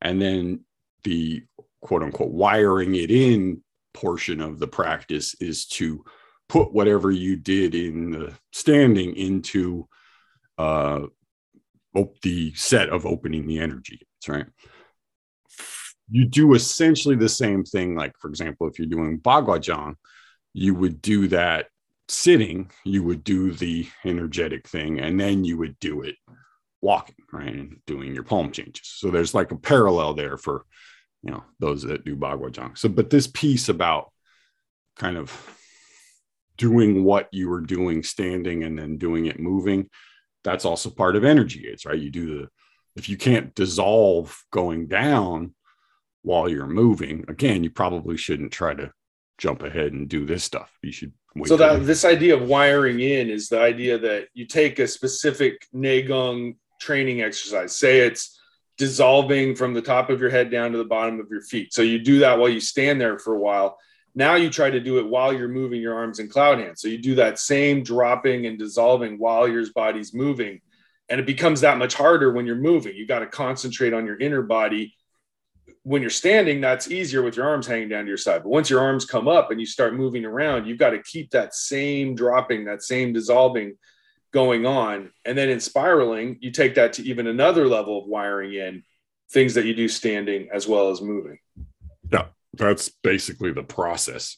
and 0.00 0.20
then 0.20 0.60
the 1.04 1.42
quote 1.80 2.02
unquote 2.02 2.30
wiring 2.30 2.94
it 2.94 3.10
in 3.10 3.62
portion 3.92 4.40
of 4.40 4.58
the 4.58 4.68
practice 4.68 5.34
is 5.40 5.66
to 5.66 6.04
put 6.48 6.72
whatever 6.72 7.10
you 7.10 7.36
did 7.36 7.74
in 7.74 8.10
the 8.10 8.32
standing 8.52 9.16
into 9.16 9.88
uh, 10.58 11.00
the 12.22 12.54
set 12.54 12.88
of 12.88 13.04
opening 13.04 13.46
the 13.46 13.58
energy 13.58 13.98
gates, 13.98 14.28
right? 14.28 14.46
You 16.10 16.26
do 16.26 16.54
essentially 16.54 17.16
the 17.16 17.28
same 17.28 17.64
thing. 17.64 17.94
Like, 17.94 18.12
for 18.18 18.28
example, 18.28 18.68
if 18.68 18.78
you're 18.78 18.88
doing 18.88 19.18
Baguazhang, 19.18 19.96
you 20.52 20.74
would 20.74 21.00
do 21.00 21.28
that 21.28 21.66
sitting, 22.08 22.70
you 22.84 23.02
would 23.02 23.24
do 23.24 23.52
the 23.52 23.88
energetic 24.04 24.68
thing, 24.68 25.00
and 25.00 25.18
then 25.18 25.44
you 25.44 25.56
would 25.58 25.78
do 25.78 26.02
it 26.02 26.16
walking, 26.80 27.16
right? 27.32 27.54
And 27.54 27.78
doing 27.86 28.14
your 28.14 28.24
palm 28.24 28.52
changes. 28.52 28.82
So 28.84 29.10
there's 29.10 29.34
like 29.34 29.52
a 29.52 29.56
parallel 29.56 30.14
there 30.14 30.36
for, 30.36 30.64
you 31.22 31.30
know, 31.30 31.44
those 31.58 31.82
that 31.84 32.04
do 32.04 32.16
Bagua 32.16 32.76
So, 32.76 32.88
but 32.88 33.08
this 33.08 33.26
piece 33.26 33.68
about 33.68 34.12
kind 34.96 35.16
of 35.16 35.32
doing 36.58 37.04
what 37.04 37.28
you 37.32 37.48
were 37.48 37.60
doing 37.60 38.02
standing 38.02 38.64
and 38.64 38.78
then 38.78 38.98
doing 38.98 39.26
it 39.26 39.40
moving, 39.40 39.88
that's 40.44 40.64
also 40.64 40.90
part 40.90 41.16
of 41.16 41.24
energy 41.24 41.62
gates, 41.62 41.86
right? 41.86 41.98
You 41.98 42.10
do 42.10 42.40
the, 42.40 42.48
if 42.96 43.08
you 43.08 43.16
can't 43.16 43.54
dissolve 43.54 44.44
going 44.50 44.88
down 44.88 45.54
while 46.22 46.48
you're 46.48 46.66
moving, 46.66 47.24
again, 47.28 47.64
you 47.64 47.70
probably 47.70 48.16
shouldn't 48.16 48.52
try 48.52 48.74
to 48.74 48.92
jump 49.38 49.62
ahead 49.62 49.92
and 49.92 50.08
do 50.08 50.24
this 50.24 50.44
stuff. 50.44 50.70
You 50.82 50.92
should 50.92 51.12
wait. 51.34 51.48
so 51.48 51.56
that 51.56 51.84
this 51.84 52.04
idea 52.04 52.34
of 52.34 52.42
wiring 52.42 53.00
in 53.00 53.30
is 53.30 53.48
the 53.48 53.60
idea 53.60 53.98
that 53.98 54.28
you 54.34 54.46
take 54.46 54.78
a 54.78 54.86
specific 54.86 55.66
Neigong 55.74 56.56
training 56.80 57.22
exercise. 57.22 57.76
Say 57.76 58.00
it's 58.00 58.38
dissolving 58.78 59.54
from 59.54 59.74
the 59.74 59.82
top 59.82 60.10
of 60.10 60.20
your 60.20 60.30
head 60.30 60.50
down 60.50 60.72
to 60.72 60.78
the 60.78 60.84
bottom 60.84 61.20
of 61.20 61.28
your 61.30 61.42
feet. 61.42 61.72
So 61.72 61.82
you 61.82 61.98
do 61.98 62.20
that 62.20 62.38
while 62.38 62.48
you 62.48 62.60
stand 62.60 63.00
there 63.00 63.18
for 63.18 63.34
a 63.34 63.38
while. 63.38 63.78
Now 64.14 64.34
you 64.34 64.50
try 64.50 64.70
to 64.70 64.80
do 64.80 64.98
it 64.98 65.06
while 65.06 65.32
you're 65.32 65.48
moving 65.48 65.80
your 65.80 65.94
arms 65.94 66.18
and 66.18 66.30
cloud 66.30 66.58
hands. 66.58 66.80
So 66.80 66.88
you 66.88 66.98
do 66.98 67.14
that 67.16 67.38
same 67.38 67.82
dropping 67.82 68.46
and 68.46 68.58
dissolving 68.58 69.18
while 69.18 69.48
your 69.48 69.64
body's 69.74 70.12
moving. 70.12 70.60
And 71.08 71.20
it 71.20 71.26
becomes 71.26 71.60
that 71.60 71.78
much 71.78 71.94
harder 71.94 72.32
when 72.32 72.46
you're 72.46 72.56
moving. 72.56 72.94
You 72.94 73.06
got 73.06 73.20
to 73.20 73.26
concentrate 73.26 73.92
on 73.92 74.06
your 74.06 74.18
inner 74.18 74.42
body 74.42 74.94
when 75.84 76.00
you're 76.00 76.10
standing, 76.10 76.60
that's 76.60 76.90
easier 76.90 77.22
with 77.22 77.36
your 77.36 77.48
arms 77.48 77.66
hanging 77.66 77.88
down 77.88 78.04
to 78.04 78.08
your 78.08 78.16
side. 78.16 78.42
But 78.42 78.50
once 78.50 78.70
your 78.70 78.80
arms 78.80 79.04
come 79.04 79.26
up 79.26 79.50
and 79.50 79.58
you 79.58 79.66
start 79.66 79.94
moving 79.94 80.24
around, 80.24 80.66
you've 80.66 80.78
got 80.78 80.90
to 80.90 81.02
keep 81.02 81.30
that 81.30 81.54
same 81.54 82.14
dropping, 82.14 82.64
that 82.66 82.82
same 82.82 83.12
dissolving 83.12 83.76
going 84.32 84.64
on. 84.64 85.10
And 85.24 85.36
then 85.36 85.48
in 85.48 85.60
spiraling, 85.60 86.38
you 86.40 86.50
take 86.50 86.76
that 86.76 86.94
to 86.94 87.02
even 87.06 87.26
another 87.26 87.66
level 87.66 88.00
of 88.00 88.06
wiring 88.06 88.54
in 88.54 88.82
things 89.30 89.54
that 89.54 89.66
you 89.66 89.74
do 89.74 89.88
standing 89.88 90.48
as 90.52 90.68
well 90.68 90.90
as 90.90 91.00
moving. 91.00 91.38
Yeah, 92.10 92.26
that's 92.54 92.88
basically 92.88 93.52
the 93.52 93.62
process. 93.62 94.36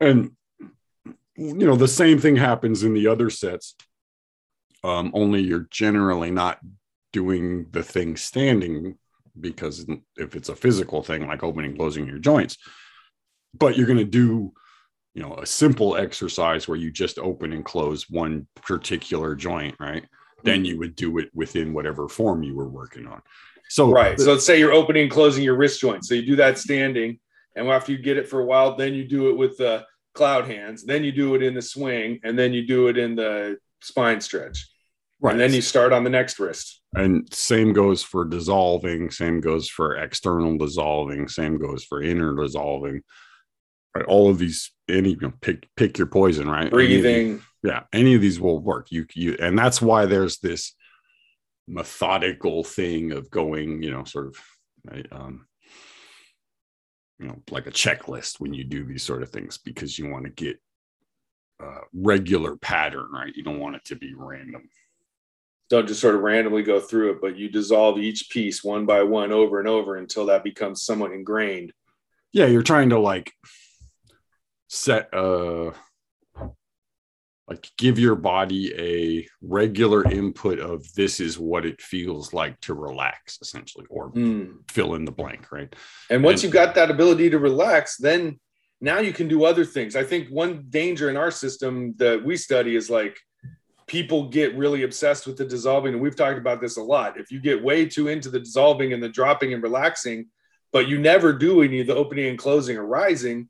And, 0.00 0.32
you 1.36 1.54
know, 1.54 1.76
the 1.76 1.88
same 1.88 2.18
thing 2.18 2.36
happens 2.36 2.82
in 2.82 2.94
the 2.94 3.06
other 3.06 3.30
sets, 3.30 3.74
um, 4.84 5.10
only 5.14 5.40
you're 5.40 5.66
generally 5.70 6.30
not 6.30 6.58
doing 7.12 7.66
the 7.70 7.82
thing 7.82 8.16
standing 8.16 8.98
because 9.40 9.86
if 10.16 10.36
it's 10.36 10.48
a 10.48 10.56
physical 10.56 11.02
thing 11.02 11.26
like 11.26 11.42
opening 11.42 11.76
closing 11.76 12.06
your 12.06 12.18
joints 12.18 12.56
but 13.54 13.76
you're 13.76 13.86
going 13.86 13.98
to 13.98 14.04
do 14.04 14.52
you 15.14 15.22
know 15.22 15.34
a 15.34 15.46
simple 15.46 15.96
exercise 15.96 16.68
where 16.68 16.76
you 16.76 16.90
just 16.90 17.18
open 17.18 17.52
and 17.52 17.64
close 17.64 18.08
one 18.08 18.46
particular 18.54 19.34
joint 19.34 19.74
right? 19.80 20.04
Then 20.44 20.58
mm-hmm. 20.58 20.64
you 20.66 20.78
would 20.78 20.94
do 20.94 21.18
it 21.18 21.30
within 21.34 21.74
whatever 21.74 22.08
form 22.08 22.44
you 22.44 22.54
were 22.54 22.68
working 22.68 23.08
on. 23.08 23.20
So 23.68 23.90
right. 23.90 24.18
so 24.18 24.32
let's 24.32 24.46
say 24.46 24.58
you're 24.58 24.72
opening 24.72 25.02
and 25.02 25.10
closing 25.10 25.42
your 25.42 25.56
wrist 25.56 25.80
joint. 25.80 26.04
So 26.04 26.14
you 26.14 26.24
do 26.24 26.36
that 26.36 26.58
standing 26.58 27.18
and 27.56 27.68
after 27.68 27.92
you 27.92 27.98
get 27.98 28.16
it 28.16 28.28
for 28.28 28.40
a 28.40 28.44
while 28.44 28.76
then 28.76 28.94
you 28.94 29.04
do 29.04 29.30
it 29.30 29.36
with 29.36 29.56
the 29.58 29.84
cloud 30.14 30.46
hands 30.46 30.84
then 30.84 31.04
you 31.04 31.12
do 31.12 31.34
it 31.34 31.42
in 31.42 31.54
the 31.54 31.62
swing 31.62 32.20
and 32.24 32.38
then 32.38 32.52
you 32.52 32.66
do 32.66 32.88
it 32.88 32.96
in 32.96 33.14
the 33.14 33.56
spine 33.80 34.20
stretch 34.20 34.68
Right. 35.20 35.32
And 35.32 35.40
then 35.40 35.52
you 35.52 35.62
start 35.62 35.92
on 35.92 36.04
the 36.04 36.10
next 36.10 36.38
wrist. 36.38 36.80
And 36.94 37.32
same 37.34 37.72
goes 37.72 38.02
for 38.02 38.24
dissolving, 38.24 39.10
same 39.10 39.40
goes 39.40 39.68
for 39.68 39.96
external 39.96 40.56
dissolving, 40.56 41.28
same 41.28 41.58
goes 41.58 41.84
for 41.84 42.00
inner 42.00 42.34
dissolving. 42.34 43.02
Right? 43.94 44.04
All 44.04 44.30
of 44.30 44.38
these, 44.38 44.70
any 44.88 45.10
you 45.10 45.20
know, 45.20 45.32
pick 45.40 45.68
pick 45.76 45.98
your 45.98 46.06
poison, 46.06 46.48
right? 46.48 46.70
Breathing. 46.70 47.30
Any 47.30 47.40
yeah, 47.64 47.82
any 47.92 48.14
of 48.14 48.20
these 48.20 48.40
will 48.40 48.60
work. 48.60 48.88
You 48.90 49.06
you 49.14 49.36
and 49.40 49.58
that's 49.58 49.82
why 49.82 50.06
there's 50.06 50.38
this 50.38 50.74
methodical 51.66 52.62
thing 52.62 53.12
of 53.12 53.30
going, 53.30 53.82
you 53.82 53.90
know, 53.90 54.04
sort 54.04 54.28
of 54.28 54.36
right, 54.84 55.06
um, 55.10 55.46
you 57.18 57.26
know, 57.26 57.42
like 57.50 57.66
a 57.66 57.72
checklist 57.72 58.38
when 58.38 58.54
you 58.54 58.62
do 58.62 58.84
these 58.84 59.02
sort 59.02 59.22
of 59.22 59.30
things 59.30 59.58
because 59.58 59.98
you 59.98 60.08
want 60.08 60.24
to 60.24 60.30
get 60.30 60.58
a 61.60 61.80
regular 61.92 62.56
pattern, 62.56 63.08
right? 63.12 63.34
You 63.34 63.42
don't 63.42 63.58
want 63.58 63.76
it 63.76 63.84
to 63.86 63.96
be 63.96 64.14
random 64.14 64.68
don't 65.68 65.86
just 65.86 66.00
sort 66.00 66.14
of 66.14 66.22
randomly 66.22 66.62
go 66.62 66.80
through 66.80 67.12
it, 67.12 67.20
but 67.20 67.36
you 67.36 67.48
dissolve 67.48 67.98
each 67.98 68.30
piece 68.30 68.64
one 68.64 68.86
by 68.86 69.02
one 69.02 69.32
over 69.32 69.58
and 69.58 69.68
over 69.68 69.96
until 69.96 70.26
that 70.26 70.44
becomes 70.44 70.82
somewhat 70.82 71.12
ingrained. 71.12 71.72
Yeah, 72.32 72.46
you're 72.46 72.62
trying 72.62 72.90
to 72.90 72.98
like 72.98 73.32
set 74.68 75.08
a 75.12 75.72
like 77.48 77.70
give 77.78 77.98
your 77.98 78.14
body 78.14 78.74
a 78.74 79.26
regular 79.40 80.04
input 80.10 80.58
of 80.58 80.92
this 80.94 81.18
is 81.18 81.38
what 81.38 81.64
it 81.64 81.80
feels 81.80 82.34
like 82.34 82.60
to 82.60 82.74
relax 82.74 83.38
essentially 83.40 83.86
or 83.88 84.12
mm. 84.12 84.52
fill 84.70 84.94
in 84.94 85.06
the 85.06 85.10
blank 85.10 85.50
right 85.50 85.74
and 86.10 86.22
once 86.22 86.40
and, 86.40 86.44
you've 86.44 86.52
got 86.52 86.74
that 86.74 86.90
ability 86.90 87.30
to 87.30 87.38
relax 87.38 87.96
then 87.96 88.38
now 88.82 88.98
you 88.98 89.14
can 89.14 89.28
do 89.28 89.44
other 89.44 89.64
things 89.64 89.96
i 89.96 90.04
think 90.04 90.28
one 90.28 90.66
danger 90.68 91.08
in 91.08 91.16
our 91.16 91.30
system 91.30 91.94
that 91.96 92.22
we 92.22 92.36
study 92.36 92.76
is 92.76 92.90
like 92.90 93.18
people 93.88 94.28
get 94.28 94.56
really 94.56 94.84
obsessed 94.84 95.26
with 95.26 95.36
the 95.36 95.44
dissolving 95.44 95.94
and 95.94 96.02
we've 96.02 96.16
talked 96.16 96.38
about 96.38 96.60
this 96.60 96.76
a 96.76 96.82
lot. 96.82 97.18
If 97.18 97.30
you 97.30 97.40
get 97.40 97.62
way 97.62 97.86
too 97.86 98.08
into 98.08 98.30
the 98.30 98.38
dissolving 98.38 98.92
and 98.92 99.02
the 99.02 99.08
dropping 99.08 99.52
and 99.52 99.62
relaxing 99.62 100.26
but 100.70 100.86
you 100.86 100.98
never 100.98 101.32
do 101.32 101.62
any 101.62 101.80
of 101.80 101.86
the 101.86 101.96
opening 101.96 102.26
and 102.26 102.38
closing 102.38 102.76
or 102.76 102.86
rising 102.86 103.48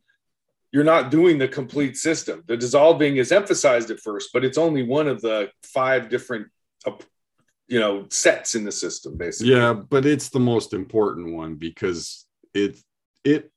you're 0.71 0.85
not 0.85 1.11
doing 1.11 1.39
the 1.39 1.49
complete 1.49 1.97
system. 1.97 2.45
The 2.47 2.57
dissolving 2.57 3.17
is 3.17 3.33
emphasized 3.33 3.91
at 3.91 4.01
first 4.01 4.31
but 4.33 4.45
it's 4.45 4.59
only 4.59 4.83
one 4.83 5.09
of 5.09 5.21
the 5.21 5.51
five 5.63 6.09
different 6.09 6.49
uh, 6.87 6.93
you 7.67 7.81
know 7.81 8.07
sets 8.11 8.55
in 8.55 8.65
the 8.65 8.73
system 8.73 9.19
basically. 9.19 9.53
Yeah 9.53 9.73
but 9.75 10.07
it's 10.07 10.31
the 10.31 10.41
most 10.41 10.73
important 10.73 11.35
one 11.35 11.57
because 11.57 12.27
it 12.55 12.79
it 13.25 13.51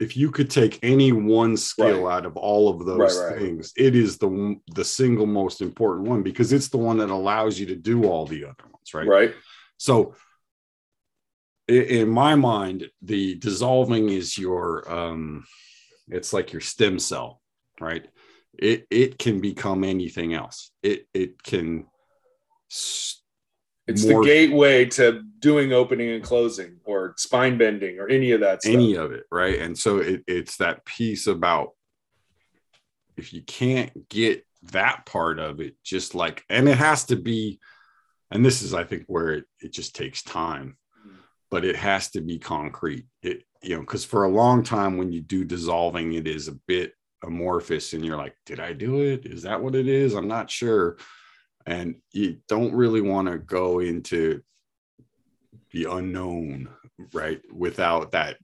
if 0.00 0.16
you 0.16 0.30
could 0.30 0.50
take 0.50 0.78
any 0.82 1.12
one 1.12 1.56
skill 1.56 2.04
right. 2.04 2.16
out 2.16 2.26
of 2.26 2.36
all 2.36 2.68
of 2.68 2.84
those 2.84 3.16
right, 3.18 3.30
right. 3.30 3.40
things, 3.40 3.72
it 3.76 3.94
is 3.94 4.18
the 4.18 4.56
the 4.74 4.84
single 4.84 5.26
most 5.26 5.60
important 5.60 6.08
one 6.08 6.22
because 6.22 6.52
it's 6.52 6.68
the 6.68 6.76
one 6.76 6.98
that 6.98 7.10
allows 7.10 7.58
you 7.58 7.66
to 7.66 7.76
do 7.76 8.04
all 8.04 8.26
the 8.26 8.44
other 8.44 8.64
ones, 8.64 8.94
right? 8.94 9.06
Right. 9.06 9.34
So, 9.78 10.14
in 11.68 12.08
my 12.08 12.34
mind, 12.34 12.90
the 13.02 13.36
dissolving 13.36 14.08
is 14.10 14.38
your 14.38 14.90
um, 14.92 15.44
it's 16.08 16.32
like 16.32 16.52
your 16.52 16.62
stem 16.62 16.98
cell, 16.98 17.40
right? 17.80 18.06
It 18.58 18.86
it 18.90 19.18
can 19.18 19.40
become 19.40 19.84
anything 19.84 20.34
else. 20.34 20.70
It 20.82 21.06
it 21.14 21.42
can 21.42 21.86
it's 23.86 24.04
more, 24.04 24.22
the 24.22 24.28
gateway 24.28 24.84
to 24.86 25.22
doing 25.38 25.72
opening 25.72 26.10
and 26.10 26.22
closing 26.22 26.78
or 26.84 27.14
spine 27.16 27.56
bending 27.56 28.00
or 28.00 28.08
any 28.08 28.32
of 28.32 28.40
that 28.40 28.62
stuff. 28.62 28.74
Any 28.74 28.94
of 28.94 29.12
it, 29.12 29.24
right? 29.30 29.58
And 29.60 29.78
so 29.78 29.98
it, 29.98 30.24
it's 30.26 30.56
that 30.56 30.84
piece 30.84 31.26
about 31.26 31.70
if 33.16 33.32
you 33.32 33.42
can't 33.42 34.08
get 34.08 34.44
that 34.72 35.06
part 35.06 35.38
of 35.38 35.60
it, 35.60 35.76
just 35.84 36.14
like, 36.14 36.44
and 36.50 36.68
it 36.68 36.78
has 36.78 37.04
to 37.04 37.16
be, 37.16 37.60
and 38.30 38.44
this 38.44 38.62
is, 38.62 38.74
I 38.74 38.84
think, 38.84 39.04
where 39.06 39.34
it, 39.34 39.44
it 39.60 39.72
just 39.72 39.94
takes 39.94 40.22
time, 40.22 40.76
mm-hmm. 40.98 41.16
but 41.50 41.64
it 41.64 41.76
has 41.76 42.10
to 42.10 42.20
be 42.20 42.38
concrete. 42.38 43.06
It, 43.22 43.44
you 43.62 43.76
know, 43.76 43.80
because 43.80 44.04
for 44.04 44.24
a 44.24 44.28
long 44.28 44.62
time 44.62 44.96
when 44.96 45.12
you 45.12 45.20
do 45.20 45.44
dissolving, 45.44 46.14
it 46.14 46.26
is 46.26 46.48
a 46.48 46.58
bit 46.66 46.92
amorphous 47.24 47.92
and 47.92 48.04
you're 48.04 48.16
like, 48.16 48.34
did 48.44 48.60
I 48.60 48.72
do 48.72 49.00
it? 49.00 49.26
Is 49.26 49.42
that 49.42 49.62
what 49.62 49.74
it 49.74 49.88
is? 49.88 50.14
I'm 50.14 50.28
not 50.28 50.50
sure 50.50 50.98
and 51.66 51.96
you 52.12 52.38
don't 52.48 52.74
really 52.74 53.00
want 53.00 53.28
to 53.28 53.38
go 53.38 53.80
into 53.80 54.40
the 55.72 55.84
unknown 55.84 56.68
right 57.12 57.40
without 57.52 58.12
that 58.12 58.36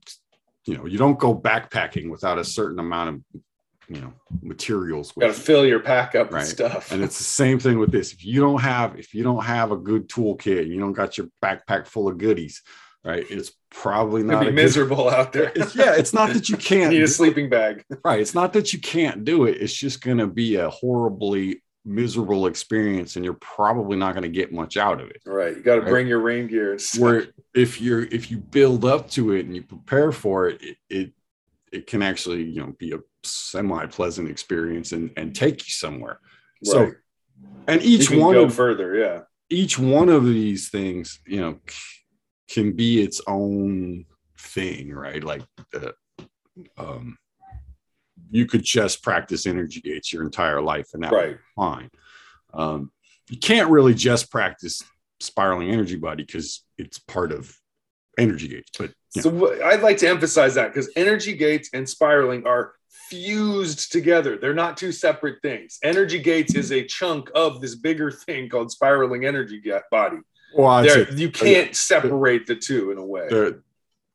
you 0.65 0.77
know 0.77 0.85
you 0.85 0.97
don't 0.97 1.19
go 1.19 1.35
backpacking 1.35 2.09
without 2.09 2.37
a 2.37 2.43
certain 2.43 2.79
amount 2.79 3.09
of 3.09 3.41
you 3.89 3.99
know 3.99 4.13
materials 4.41 5.13
you 5.15 5.21
got 5.21 5.27
to 5.27 5.33
fill 5.33 5.65
your 5.65 5.79
pack 5.79 6.15
up 6.15 6.31
right? 6.31 6.41
with 6.41 6.49
stuff. 6.49 6.91
And 6.91 7.03
it's 7.03 7.17
the 7.17 7.23
same 7.23 7.59
thing 7.59 7.79
with 7.79 7.91
this. 7.91 8.13
If 8.13 8.23
you 8.23 8.39
don't 8.39 8.61
have 8.61 8.97
if 8.97 9.13
you 9.13 9.23
don't 9.23 9.43
have 9.43 9.71
a 9.71 9.77
good 9.77 10.07
toolkit 10.07 10.67
you 10.67 10.79
don't 10.79 10.93
got 10.93 11.17
your 11.17 11.27
backpack 11.43 11.87
full 11.87 12.07
of 12.07 12.17
goodies 12.17 12.61
right 13.03 13.25
it's 13.29 13.51
probably 13.69 14.23
not 14.23 14.53
miserable 14.53 15.05
good, 15.05 15.13
out 15.13 15.33
there. 15.33 15.51
It's, 15.55 15.75
yeah 15.75 15.95
it's 15.95 16.13
not 16.13 16.29
that 16.33 16.49
you 16.49 16.57
can't 16.57 16.93
need 16.93 17.03
a 17.03 17.07
sleeping 17.07 17.49
bag. 17.49 17.83
Right 18.05 18.19
it's 18.19 18.35
not 18.35 18.53
that 18.53 18.73
you 18.73 18.79
can't 18.79 19.25
do 19.25 19.45
it. 19.45 19.57
It's 19.61 19.73
just 19.73 20.01
going 20.01 20.19
to 20.19 20.27
be 20.27 20.55
a 20.55 20.69
horribly 20.69 21.62
miserable 21.85 22.47
experience 22.47 23.15
and 23.15 23.25
you're 23.25 23.33
probably 23.35 23.97
not 23.97 24.13
going 24.13 24.23
to 24.23 24.29
get 24.29 24.53
much 24.53 24.77
out 24.77 25.01
of 25.01 25.09
it. 25.09 25.21
Right 25.25 25.55
you 25.55 25.63
got 25.63 25.75
to 25.75 25.81
right? 25.81 25.89
bring 25.89 26.07
your 26.07 26.19
rain 26.19 26.47
gear 26.47 26.77
where 26.97 27.27
if 27.53 27.81
you're 27.81 28.03
if 28.03 28.31
you 28.31 28.37
build 28.37 28.85
up 28.85 29.09
to 29.11 29.33
it 29.33 29.45
and 29.45 29.55
you 29.55 29.63
prepare 29.63 30.11
for 30.11 30.49
it, 30.49 30.61
it 30.61 30.77
it, 30.89 31.13
it 31.71 31.87
can 31.87 32.01
actually 32.01 32.43
you 32.43 32.61
know 32.61 32.73
be 32.79 32.93
a 32.93 32.99
semi 33.23 33.85
pleasant 33.87 34.29
experience 34.29 34.91
and 34.91 35.11
and 35.17 35.35
take 35.35 35.65
you 35.65 35.71
somewhere. 35.71 36.19
Right. 36.65 36.71
so 36.71 36.91
and 37.67 37.81
each 37.81 38.09
one 38.09 38.35
go 38.35 38.45
of, 38.45 38.53
further 38.53 38.95
yeah. 38.95 39.21
each 39.49 39.77
one 39.77 40.09
of 40.09 40.25
these 40.25 40.69
things 40.69 41.19
you 41.25 41.41
know 41.41 41.59
can 42.49 42.73
be 42.73 43.01
its 43.01 43.19
own 43.27 44.05
thing 44.37 44.93
right? 44.93 45.23
Like 45.23 45.41
the 45.71 45.95
um 46.77 47.17
you 48.33 48.47
could 48.47 48.63
just 48.63 49.03
practice 49.03 49.45
energy 49.45 49.79
gates 49.79 50.11
your 50.11 50.23
entire 50.23 50.59
life 50.59 50.89
and 50.93 51.03
that 51.03 51.13
right. 51.13 51.37
fine. 51.55 51.89
Um, 52.51 52.91
you 53.29 53.37
can't 53.37 53.69
really 53.69 53.93
just 53.93 54.31
practice 54.31 54.83
spiraling 55.19 55.69
energy 55.69 55.95
body 55.95 56.23
because 56.23 56.65
it's 56.79 56.97
part 56.97 57.31
of 57.31 57.55
energy 58.17 58.47
gates. 58.47 58.71
But 58.77 58.91
yeah. 59.15 59.21
So 59.21 59.63
I'd 59.63 59.81
like 59.83 59.97
to 59.97 60.09
emphasize 60.09 60.55
that 60.55 60.73
because 60.73 60.89
energy 60.95 61.33
gates 61.33 61.69
and 61.73 61.87
spiraling 61.87 62.47
are 62.47 62.73
fused 63.09 63.91
together. 63.91 64.37
They're 64.37 64.55
not 64.55 64.77
two 64.77 64.91
separate 64.91 65.39
things. 65.43 65.77
Energy 65.83 66.19
gates 66.19 66.55
is 66.55 66.71
a 66.71 66.83
chunk 66.83 67.29
of 67.35 67.61
this 67.61 67.75
bigger 67.75 68.09
thing 68.09 68.49
called 68.49 68.71
spiraling 68.71 69.25
energy 69.25 69.61
body. 69.91 70.17
Well, 70.55 70.83
you 71.15 71.29
can't 71.29 71.75
separate 71.75 72.47
the 72.47 72.55
two 72.55 72.91
in 72.91 72.97
a 72.97 73.05
way. 73.05 73.27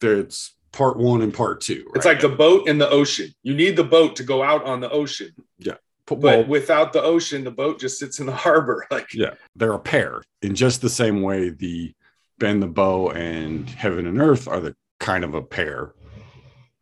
There's 0.00 0.52
part 0.78 0.96
one 0.96 1.22
and 1.22 1.34
part 1.34 1.60
two. 1.60 1.84
Right? 1.86 1.96
It's 1.96 2.06
like 2.06 2.20
the 2.20 2.28
boat 2.28 2.68
and 2.68 2.80
the 2.80 2.88
ocean. 2.88 3.34
You 3.42 3.54
need 3.54 3.74
the 3.74 3.82
boat 3.82 4.14
to 4.16 4.22
go 4.22 4.44
out 4.44 4.64
on 4.64 4.78
the 4.80 4.88
ocean. 4.88 5.30
Yeah. 5.58 5.74
But 6.06 6.20
well, 6.20 6.44
without 6.44 6.92
the 6.92 7.02
ocean, 7.02 7.42
the 7.42 7.50
boat 7.50 7.80
just 7.80 7.98
sits 7.98 8.20
in 8.20 8.26
the 8.26 8.32
harbor. 8.46 8.86
Like 8.90 9.12
yeah, 9.12 9.34
they're 9.56 9.72
a 9.72 9.78
pair 9.78 10.22
in 10.40 10.54
just 10.54 10.80
the 10.80 10.88
same 10.88 11.20
way 11.20 11.50
the 11.50 11.92
bend 12.38 12.62
the 12.62 12.68
bow 12.68 13.10
and 13.10 13.68
heaven 13.68 14.06
and 14.06 14.20
earth 14.20 14.46
are 14.46 14.60
the 14.60 14.74
kind 15.00 15.24
of 15.24 15.34
a 15.34 15.42
pair, 15.42 15.94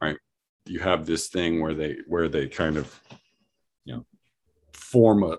right? 0.01 0.19
You 0.67 0.81
have 0.81 1.07
this 1.07 1.29
thing 1.29 1.63
where 1.63 1.75
they 1.75 1.97
where 2.07 2.29
they 2.29 2.47
kind 2.49 2.77
of 2.77 3.01
you 3.87 3.97
know 3.97 4.07
form 4.75 5.25
a 5.25 5.39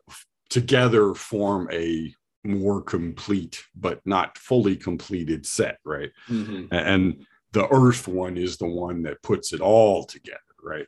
together 0.49 1.13
form 1.13 1.69
a 1.71 2.11
more 2.43 2.81
complete 2.81 3.63
but 3.75 4.01
not 4.05 4.37
fully 4.37 4.75
completed 4.75 5.45
set, 5.45 5.77
right? 5.85 6.09
Mm-hmm. 6.27 6.73
And 6.73 7.25
the 7.57 7.67
earth 7.73 8.07
one 8.07 8.37
is 8.37 8.57
the 8.57 8.67
one 8.67 9.03
that 9.03 9.21
puts 9.23 9.53
it 9.53 9.61
all 9.61 10.05
together, 10.05 10.39
right? 10.63 10.87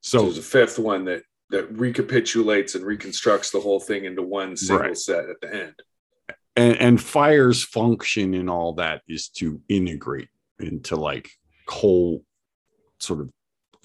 So, 0.00 0.30
so 0.30 0.40
a 0.40 0.42
fifth 0.42 0.78
one 0.78 1.04
that 1.06 1.22
that 1.50 1.70
recapitulates 1.72 2.74
and 2.74 2.84
reconstructs 2.84 3.50
the 3.50 3.60
whole 3.60 3.80
thing 3.80 4.04
into 4.04 4.22
one 4.22 4.56
single 4.56 4.88
right. 4.88 4.98
set 4.98 5.30
at 5.30 5.40
the 5.40 5.54
end. 5.54 5.74
And, 6.56 6.76
and 6.76 7.00
fire's 7.00 7.64
function 7.64 8.34
and 8.34 8.50
all 8.50 8.74
that 8.74 9.02
is 9.08 9.28
to 9.30 9.62
integrate 9.68 10.28
into 10.58 10.96
like 10.96 11.30
whole 11.68 12.24
sort 12.98 13.20
of 13.20 13.30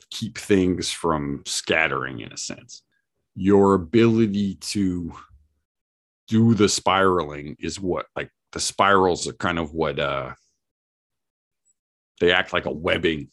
keep 0.09 0.37
things 0.37 0.91
from 0.91 1.43
scattering 1.45 2.19
in 2.19 2.33
a 2.33 2.37
sense. 2.37 2.81
Your 3.35 3.75
ability 3.75 4.55
to 4.55 5.13
do 6.27 6.53
the 6.53 6.67
spiraling 6.67 7.55
is 7.59 7.79
what 7.79 8.07
like 8.15 8.29
the 8.51 8.59
spirals 8.59 9.27
are 9.27 9.33
kind 9.33 9.59
of 9.59 9.73
what 9.73 9.99
uh 9.99 10.33
they 12.19 12.31
act 12.31 12.53
like 12.53 12.65
a 12.65 12.71
webbing 12.71 13.29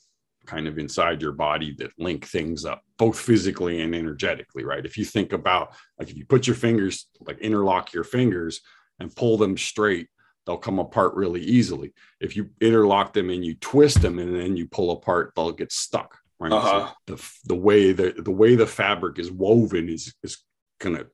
kind 0.46 0.66
of 0.66 0.78
inside 0.78 1.22
your 1.22 1.32
body 1.32 1.74
that 1.78 1.90
link 1.98 2.26
things 2.26 2.64
up 2.64 2.82
both 2.98 3.18
physically 3.18 3.82
and 3.82 3.94
energetically 3.94 4.64
right? 4.64 4.84
If 4.84 4.96
you 4.96 5.04
think 5.04 5.32
about 5.32 5.74
like 5.98 6.10
if 6.10 6.16
you 6.16 6.24
put 6.24 6.46
your 6.46 6.56
fingers 6.56 7.06
like 7.20 7.38
interlock 7.38 7.92
your 7.92 8.04
fingers 8.04 8.60
and 8.98 9.14
pull 9.14 9.36
them 9.36 9.56
straight 9.56 10.08
they'll 10.46 10.56
come 10.56 10.78
apart 10.78 11.14
really 11.14 11.42
easily. 11.42 11.92
If 12.20 12.34
you 12.34 12.50
interlock 12.60 13.12
them 13.12 13.30
and 13.30 13.44
you 13.44 13.54
twist 13.56 14.00
them 14.00 14.18
and 14.18 14.34
then 14.34 14.56
you 14.56 14.66
pull 14.66 14.90
apart 14.90 15.32
they'll 15.36 15.52
get 15.52 15.72
stuck 15.72 16.18
right? 16.40 16.52
Uh-huh. 16.52 16.88
so 16.88 17.14
the, 17.14 17.30
the 17.44 17.54
way 17.54 17.92
the, 17.92 18.14
the 18.18 18.30
way 18.30 18.56
the 18.56 18.66
fabric 18.66 19.18
is 19.18 19.30
woven 19.30 19.88
is 19.88 20.12
is 20.22 20.38
gonna 20.80 21.04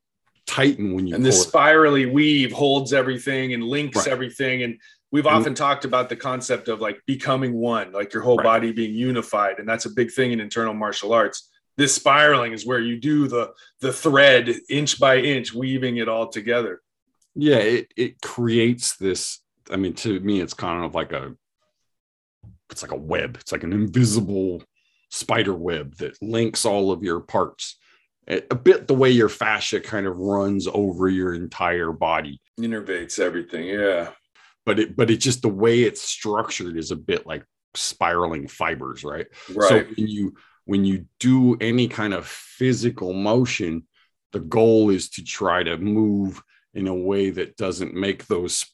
tighten 0.46 0.94
when 0.94 1.06
you 1.06 1.14
and 1.14 1.24
this 1.24 1.42
spirally 1.42 2.06
weave 2.06 2.52
holds 2.52 2.92
everything 2.92 3.52
and 3.54 3.64
links 3.64 3.98
right. 3.98 4.08
everything. 4.08 4.62
And 4.62 4.78
we've 5.10 5.26
often 5.26 5.48
and, 5.48 5.56
talked 5.56 5.84
about 5.84 6.08
the 6.08 6.16
concept 6.16 6.68
of 6.68 6.80
like 6.80 7.00
becoming 7.06 7.54
one 7.54 7.92
like 7.92 8.12
your 8.12 8.22
whole 8.22 8.36
right. 8.36 8.44
body 8.44 8.72
being 8.72 8.94
unified. 8.94 9.58
And 9.58 9.68
that's 9.68 9.86
a 9.86 9.90
big 9.90 10.12
thing 10.12 10.32
in 10.32 10.40
internal 10.40 10.74
martial 10.74 11.12
arts. 11.12 11.50
This 11.76 11.94
spiraling 11.94 12.52
is 12.52 12.64
where 12.64 12.80
you 12.80 12.98
do 12.98 13.28
the 13.28 13.52
the 13.80 13.92
thread 13.92 14.54
inch 14.68 14.98
by 14.98 15.18
inch 15.18 15.52
weaving 15.52 15.98
it 15.98 16.08
all 16.08 16.28
together. 16.28 16.80
Yeah 17.34 17.58
it, 17.58 17.92
it 17.96 18.20
creates 18.22 18.96
this 18.96 19.40
i 19.68 19.76
mean 19.76 19.92
to 19.92 20.20
me 20.20 20.40
it's 20.40 20.54
kind 20.54 20.84
of 20.84 20.94
like 20.94 21.12
a 21.12 21.34
it's 22.70 22.82
like 22.82 22.92
a 22.92 22.96
web. 22.96 23.36
It's 23.40 23.52
like 23.52 23.64
an 23.64 23.72
invisible 23.72 24.62
spider 25.10 25.54
web 25.54 25.96
that 25.96 26.20
links 26.20 26.64
all 26.64 26.90
of 26.90 27.02
your 27.02 27.20
parts 27.20 27.76
a 28.28 28.54
bit 28.54 28.88
the 28.88 28.94
way 28.94 29.10
your 29.10 29.28
fascia 29.28 29.80
kind 29.80 30.06
of 30.06 30.16
runs 30.16 30.66
over 30.66 31.08
your 31.08 31.34
entire 31.34 31.92
body. 31.92 32.40
Innervates 32.58 33.18
everything 33.18 33.66
yeah. 33.66 34.10
But 34.64 34.80
it 34.80 34.96
but 34.96 35.10
it's 35.10 35.24
just 35.24 35.42
the 35.42 35.48
way 35.48 35.82
it's 35.82 36.02
structured 36.02 36.76
is 36.76 36.90
a 36.90 36.96
bit 36.96 37.26
like 37.26 37.44
spiraling 37.74 38.48
fibers 38.48 39.04
right? 39.04 39.26
Right. 39.54 39.68
so 39.68 39.78
when 39.96 40.08
you 40.08 40.34
when 40.64 40.84
you 40.84 41.06
do 41.20 41.56
any 41.60 41.88
kind 41.88 42.14
of 42.14 42.26
physical 42.26 43.12
motion 43.12 43.86
the 44.32 44.40
goal 44.40 44.90
is 44.90 45.10
to 45.10 45.24
try 45.24 45.62
to 45.62 45.76
move 45.76 46.42
in 46.74 46.88
a 46.88 46.94
way 46.94 47.30
that 47.30 47.56
doesn't 47.56 47.94
make 47.94 48.26
those 48.26 48.66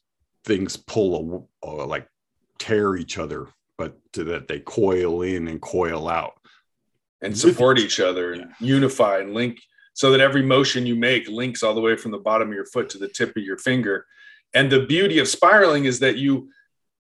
things 0.45 0.77
pull 0.77 1.47
a, 1.63 1.67
a 1.67 1.85
like 1.85 2.07
tear 2.59 2.95
each 2.95 3.17
other 3.17 3.47
but 3.77 3.97
to 4.13 4.23
that 4.23 4.47
they 4.47 4.59
coil 4.59 5.21
in 5.21 5.47
and 5.47 5.61
coil 5.61 6.09
out 6.09 6.33
and 7.23 7.37
support 7.37 7.79
each 7.79 7.99
other 7.99 8.33
and 8.33 8.51
unify 8.59 9.19
and 9.19 9.33
link 9.33 9.59
so 9.93 10.11
that 10.11 10.21
every 10.21 10.41
motion 10.41 10.85
you 10.85 10.95
make 10.95 11.27
links 11.27 11.63
all 11.63 11.73
the 11.73 11.81
way 11.81 11.95
from 11.95 12.11
the 12.11 12.17
bottom 12.17 12.49
of 12.49 12.53
your 12.53 12.65
foot 12.65 12.89
to 12.89 12.97
the 12.97 13.07
tip 13.07 13.35
of 13.35 13.43
your 13.43 13.57
finger. 13.57 14.05
And 14.53 14.71
the 14.71 14.85
beauty 14.85 15.19
of 15.19 15.27
spiraling 15.27 15.85
is 15.85 15.99
that 15.99 16.17
you, 16.17 16.49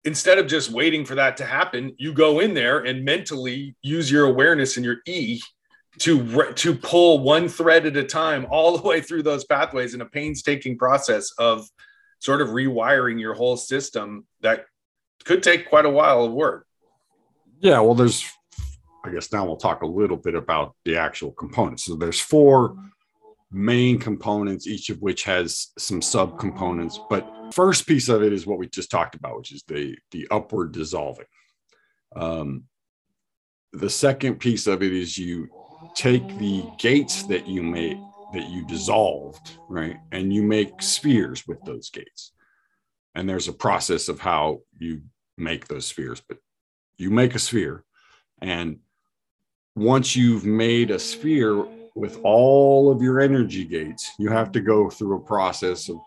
instead 0.04 0.38
of 0.40 0.48
just 0.48 0.72
waiting 0.72 1.06
for 1.06 1.16
that 1.16 1.38
to 1.38 1.46
happen, 1.46 1.96
you 1.98 2.14
go 2.14 2.40
in 2.40 2.54
there 2.54 2.80
and 2.80 3.06
mentally 3.06 3.76
use 3.82 4.12
your 4.12 4.26
awareness 4.26 4.78
and 4.78 4.86
your 4.86 4.98
E 5.06 5.40
to 6.00 6.54
to 6.54 6.76
pull 6.76 7.20
one 7.20 7.48
thread 7.50 7.86
at 7.86 7.98
a 7.98 8.04
time 8.04 8.46
all 8.50 8.78
the 8.78 8.88
way 8.88 9.02
through 9.02 9.24
those 9.24 9.46
pathways 9.46 9.94
in 9.94 10.02
a 10.02 10.06
painstaking 10.06 10.78
process 10.78 11.32
of 11.40 11.68
sort 12.20 12.42
of 12.42 12.50
rewiring 12.50 13.20
your 13.20 13.34
whole 13.34 13.58
system 13.58 14.26
that 14.42 14.66
could 15.26 15.42
take 15.42 15.70
quite 15.70 15.86
a 15.86 15.90
while 15.90 16.24
of 16.24 16.32
work. 16.32 16.66
Yeah, 17.60 17.80
well, 17.80 17.96
there's 17.96 18.32
I 19.08 19.12
guess 19.12 19.32
now 19.32 19.46
we'll 19.46 19.58
talk 19.58 19.84
a 19.84 19.88
little 19.88 20.18
bit 20.18 20.36
about 20.36 20.76
the 20.84 20.98
actual 20.98 21.32
components. 21.32 21.86
So 21.86 21.96
there's 21.96 22.20
four 22.20 22.76
main 23.52 24.00
components, 24.00 24.68
each 24.68 24.90
of 24.90 25.02
which 25.02 25.24
has 25.24 25.68
some 25.78 26.02
subcomponents. 26.02 26.98
But 27.10 27.54
first 27.54 27.88
piece 27.88 28.10
of 28.10 28.22
it 28.22 28.34
is 28.34 28.46
what 28.46 28.60
we 28.60 28.68
just 28.68 28.92
talked 28.92 29.16
about, 29.16 29.38
which 29.38 29.54
is 29.54 29.64
the 29.68 29.98
the 30.12 30.28
upward 30.30 30.74
dissolving. 30.74 31.26
Um, 32.16 32.66
the 33.72 33.90
second 33.90 34.40
piece 34.40 34.68
of 34.68 34.84
it 34.84 34.92
is 34.92 35.18
you 35.18 35.48
take 35.96 36.28
the 36.38 36.66
gates 36.78 37.24
that 37.24 37.48
you 37.48 37.64
made 37.64 38.00
that 38.34 38.50
you 38.50 38.66
dissolved, 38.68 39.58
right, 39.70 39.98
and 40.12 40.34
you 40.34 40.44
make 40.44 40.82
spheres 40.82 41.48
with 41.48 41.64
those 41.64 41.90
gates. 41.90 42.34
And 43.16 43.30
there's 43.30 43.48
a 43.48 43.54
process 43.54 44.10
of 44.10 44.20
how 44.20 44.62
you 44.78 45.04
make 45.38 45.68
those 45.68 45.86
spheres, 45.86 46.22
but 46.28 46.40
you 46.98 47.10
make 47.10 47.36
a 47.36 47.40
sphere 47.40 47.86
and 48.42 48.80
once 49.78 50.16
you've 50.16 50.44
made 50.44 50.90
a 50.90 50.98
sphere 50.98 51.64
with 51.94 52.20
all 52.24 52.92
of 52.92 53.00
your 53.00 53.20
energy 53.22 53.64
gates, 53.64 54.12
you 54.18 54.28
have 54.28 54.52
to 54.52 54.60
go 54.60 54.90
through 54.90 55.16
a 55.16 55.20
process 55.20 55.88
of 55.88 55.98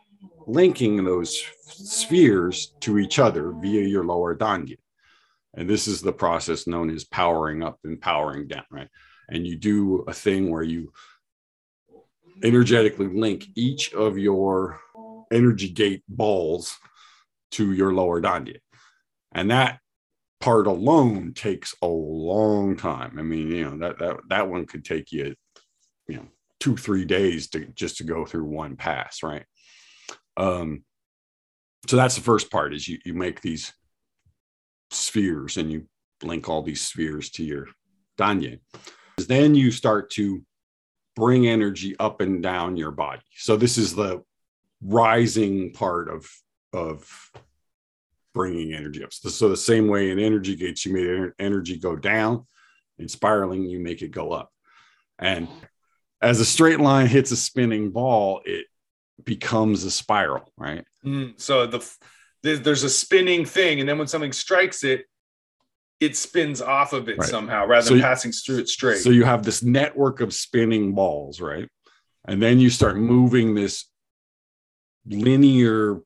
linking 0.49 1.05
those 1.05 1.41
spheres 1.63 2.75
to 2.81 2.99
each 2.99 3.21
other 3.21 3.53
via 3.53 3.87
your 3.87 4.05
lower 4.05 4.37
dangyun. 4.37 4.77
And 5.55 5.71
this 5.71 5.87
is 5.87 6.01
the 6.01 6.13
process 6.13 6.67
known 6.67 6.91
as 6.91 7.05
powering 7.05 7.63
up 7.63 7.79
and 7.85 8.01
powering 8.01 8.49
down, 8.49 8.65
right? 8.73 8.89
And 9.29 9.47
you 9.47 9.55
do 9.55 10.05
a 10.09 10.13
thing 10.13 10.51
where 10.51 10.65
you 10.65 10.93
energetically 12.43 13.07
link 13.07 13.47
each 13.55 13.95
of 13.95 14.19
your 14.19 14.81
energy 15.31 15.69
gate 15.69 16.03
balls 16.09 16.77
to 17.53 17.73
your 17.73 17.95
lower 17.95 18.21
dangyun. 18.21 18.61
And 19.31 19.53
that 19.53 19.79
part 20.41 20.67
alone 20.67 21.33
takes 21.35 21.75
a 21.83 21.87
long 21.87 22.77
time. 22.77 23.19
I 23.19 23.23
mean, 23.23 23.51
you 23.51 23.65
know, 23.65 23.79
that 23.79 23.99
that 23.99 24.17
that 24.29 24.49
one 24.49 24.67
could 24.67 24.85
take 24.85 25.13
you, 25.13 25.35
you 26.09 26.17
know, 26.17 26.27
two, 26.59 26.77
three 26.77 27.05
days 27.05 27.49
to 27.51 27.67
just 27.75 27.99
to 27.99 28.05
go 28.05 28.25
through 28.25 28.45
one 28.45 28.77
pass, 28.77 29.23
right? 29.23 29.45
Um, 30.37 30.85
so 31.87 31.97
that's 31.97 32.15
the 32.15 32.23
first 32.23 32.51
part 32.51 32.75
is 32.75 32.89
you 32.89 32.99
you 33.05 33.15
make 33.15 33.41
these 33.41 33.73
spheres 34.91 35.57
and 35.57 35.71
you 35.71 35.87
link 36.23 36.49
all 36.49 36.63
these 36.63 36.81
spheres 36.81 37.31
to 37.31 37.45
your 37.45 37.67
dangyun. 38.19 38.61
Then 39.19 39.55
you 39.55 39.71
start 39.71 40.11
to 40.13 40.43
bring 41.17 41.47
energy 41.47 41.97
up 41.99 42.21
and 42.21 42.43
down 42.43 42.77
your 42.77 42.91
body. 42.91 43.23
So 43.37 43.57
this 43.57 43.77
is 43.77 43.95
the 43.95 44.23
rising 44.83 45.73
part 45.73 46.09
of 46.09 46.29
of 46.73 47.09
bringing 48.35 48.75
energy 48.75 49.03
up. 49.05 49.13
So, 49.13 49.49
the 49.49 49.57
same 49.57 49.89
way 49.89 50.11
in 50.11 50.19
energy 50.19 50.57
gates, 50.57 50.85
you 50.87 50.93
made 50.93 51.33
energy 51.39 51.79
go 51.79 51.97
down. 51.97 52.47
In 52.99 53.09
spiraling, 53.09 53.65
you 53.65 53.81
make 53.81 54.03
it 54.03 54.11
go 54.11 54.31
up. 54.31 54.51
And 55.19 55.49
as 56.21 56.41
a 56.41 56.45
straight 56.45 56.81
line 56.81 57.07
hits 57.07 57.31
a 57.31 57.37
spinning 57.37 57.91
ball, 57.91 58.43
it 58.45 58.67
becomes 59.25 59.85
a 59.85 59.91
spiral, 59.91 60.53
right? 60.57 60.85
Mm, 61.05 61.41
so 61.41 61.67
the 61.67 61.85
there's 62.43 62.85
a 62.85 62.91
spinning 62.91 63.45
thing, 63.45 63.81
and 63.81 63.89
then 63.89 63.99
when 63.99 64.07
something 64.07 64.33
strikes 64.33 64.83
it, 64.83 65.05
it 66.01 66.17
spins 66.17 66.63
off 66.63 66.95
of 66.95 67.09
it 67.09 67.19
right. 67.19 67.29
somehow 67.29 67.67
rather 67.67 67.87
so 67.87 67.95
than 67.95 68.03
passing 68.03 68.33
through 68.33 68.59
it 68.59 68.69
straight. 68.69 68.99
So 68.99 69.11
you 69.11 69.25
have 69.25 69.45
this 69.45 69.63
network 69.63 70.21
of 70.21 70.33
spinning 70.33 70.95
balls, 70.95 71.41
right? 71.41 71.69
And 72.27 72.41
then 72.41 72.59
you 72.59 72.71
start 72.71 72.97
moving 72.97 73.55
this 73.55 73.87
linear 75.07 76.01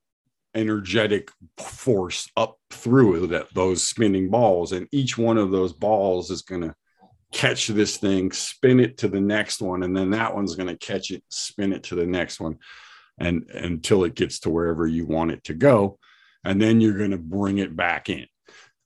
energetic 0.55 1.31
force 1.59 2.29
up 2.37 2.59
through 2.71 3.29
that 3.29 3.53
those 3.55 3.87
spinning 3.87 4.31
balls. 4.31 4.73
And 4.73 4.89
each 4.93 5.19
one 5.19 5.39
of 5.39 5.51
those 5.51 5.73
balls 5.73 6.31
is 6.31 6.43
going 6.43 6.63
to 6.63 6.75
catch 7.35 7.67
this 7.67 7.97
thing 7.97 8.31
spin 8.31 8.79
it 8.79 8.97
to 8.97 9.09
the 9.09 9.21
next 9.21 9.61
one 9.61 9.83
and 9.83 9.97
then 9.97 10.11
that 10.11 10.33
one's 10.33 10.55
going 10.55 10.69
to 10.69 10.77
catch 10.77 11.11
it 11.11 11.21
spin 11.31 11.73
it 11.73 11.83
to 11.83 11.97
the 11.97 12.07
next 12.07 12.39
one 12.39 12.57
and 13.19 13.51
until 13.51 14.05
it 14.05 14.15
gets 14.15 14.39
to 14.39 14.51
wherever 14.51 14.87
you 14.87 15.05
want 15.05 15.33
it 15.33 15.43
to 15.45 15.55
go. 15.55 15.99
And 16.45 16.61
then 16.63 16.81
you're 16.81 16.99
going 16.99 17.11
to 17.11 17.19
bring 17.19 17.59
it 17.59 17.75
back 17.75 18.09
in. 18.09 18.27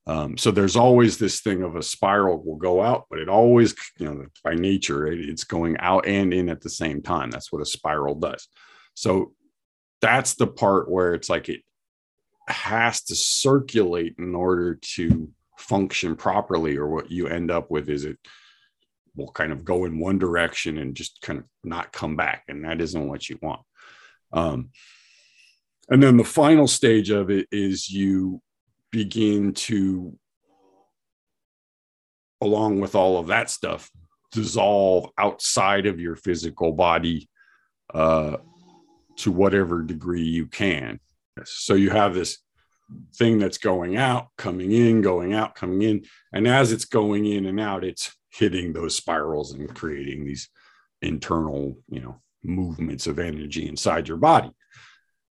Um, 0.07 0.39
so 0.39 0.51
there's 0.51 0.77
always 0.77 1.19
this 1.19 1.41
thing 1.41 1.63
of 1.63 1.77
a 1.77 1.83
spiral 1.83 2.43
will 2.43 2.57
go 2.57 2.81
out 2.81 3.05
but 3.11 3.19
it 3.19 3.29
always 3.29 3.75
you 3.99 4.07
know 4.07 4.25
by 4.43 4.55
nature 4.55 5.07
it, 5.07 5.21
it's 5.21 5.45
going 5.45 5.77
out 5.79 6.07
and 6.07 6.33
in 6.33 6.49
at 6.49 6.63
the 6.63 6.71
same 6.71 7.03
time. 7.03 7.31
That's 7.31 7.53
what 7.53 7.61
a 7.61 7.67
spiral 7.67 8.15
does. 8.15 8.49
So 8.95 9.33
that's 10.01 10.35
the 10.35 10.47
part 10.47 10.91
where 10.91 11.15
it's 11.15 11.29
like 11.29 11.49
it 11.49 11.63
has 12.49 13.03
to 13.05 13.15
circulate 13.15 14.15
in 14.19 14.35
order 14.35 14.75
to 14.75 15.31
function 15.59 16.17
properly 16.17 16.77
or 16.77 16.89
what 16.89 17.11
you 17.11 17.27
end 17.27 17.51
up 17.51 17.71
with 17.71 17.89
is 17.89 18.05
it 18.05 18.19
will 19.17 19.31
kind 19.33 19.53
of 19.53 19.65
go 19.65 19.85
in 19.85 19.99
one 19.99 20.19
direction 20.19 20.79
and 20.79 20.95
just 20.95 21.21
kind 21.21 21.41
of 21.41 21.45
not 21.65 21.93
come 21.93 22.17
back 22.17 22.45
and 22.49 22.65
that 22.65 22.81
isn't 22.81 23.09
what 23.09 23.29
you 23.29 23.39
want. 23.43 23.61
Um, 24.33 24.71
and 25.91 26.03
then 26.03 26.17
the 26.17 26.25
final 26.25 26.69
stage 26.69 27.11
of 27.11 27.31
it 27.31 27.49
is 27.51 27.91
you 27.91 28.41
begin 28.91 29.53
to 29.53 30.17
along 32.41 32.81
with 32.81 32.95
all 32.95 33.19
of 33.19 33.27
that 33.27 33.51
stuff 33.51 33.91
dissolve 34.31 35.11
outside 35.19 35.87
of 35.87 35.99
your 35.99 36.15
physical 36.15 36.73
body 36.73 37.29
uh, 37.93 38.37
to 39.19 39.33
whatever 39.33 39.83
degree 39.83 40.23
you 40.23 40.47
can. 40.47 41.01
So 41.45 41.75
you 41.75 41.91
have 41.91 42.15
this 42.15 42.39
thing 43.17 43.39
that's 43.39 43.59
going 43.59 43.97
out, 43.97 44.29
coming 44.37 44.73
in, 44.73 45.03
going 45.03 45.35
out, 45.35 45.55
coming 45.55 45.83
in. 45.83 46.05
And 46.33 46.49
as 46.49 46.73
it's 46.73 46.85
going 46.85 47.27
in 47.27 47.47
and 47.47 47.61
out, 47.61 47.85
it's 47.85 48.17
hitting 48.31 48.73
those 48.73 48.97
spirals 48.97 49.53
and 49.53 49.75
creating 49.75 50.25
these 50.25 50.49
internal, 51.03 51.77
you 51.89 52.01
know, 52.01 52.21
movements 52.43 53.07
of 53.07 53.19
energy 53.19 53.69
inside 53.69 54.09
your 54.09 54.17
body, 54.17 54.51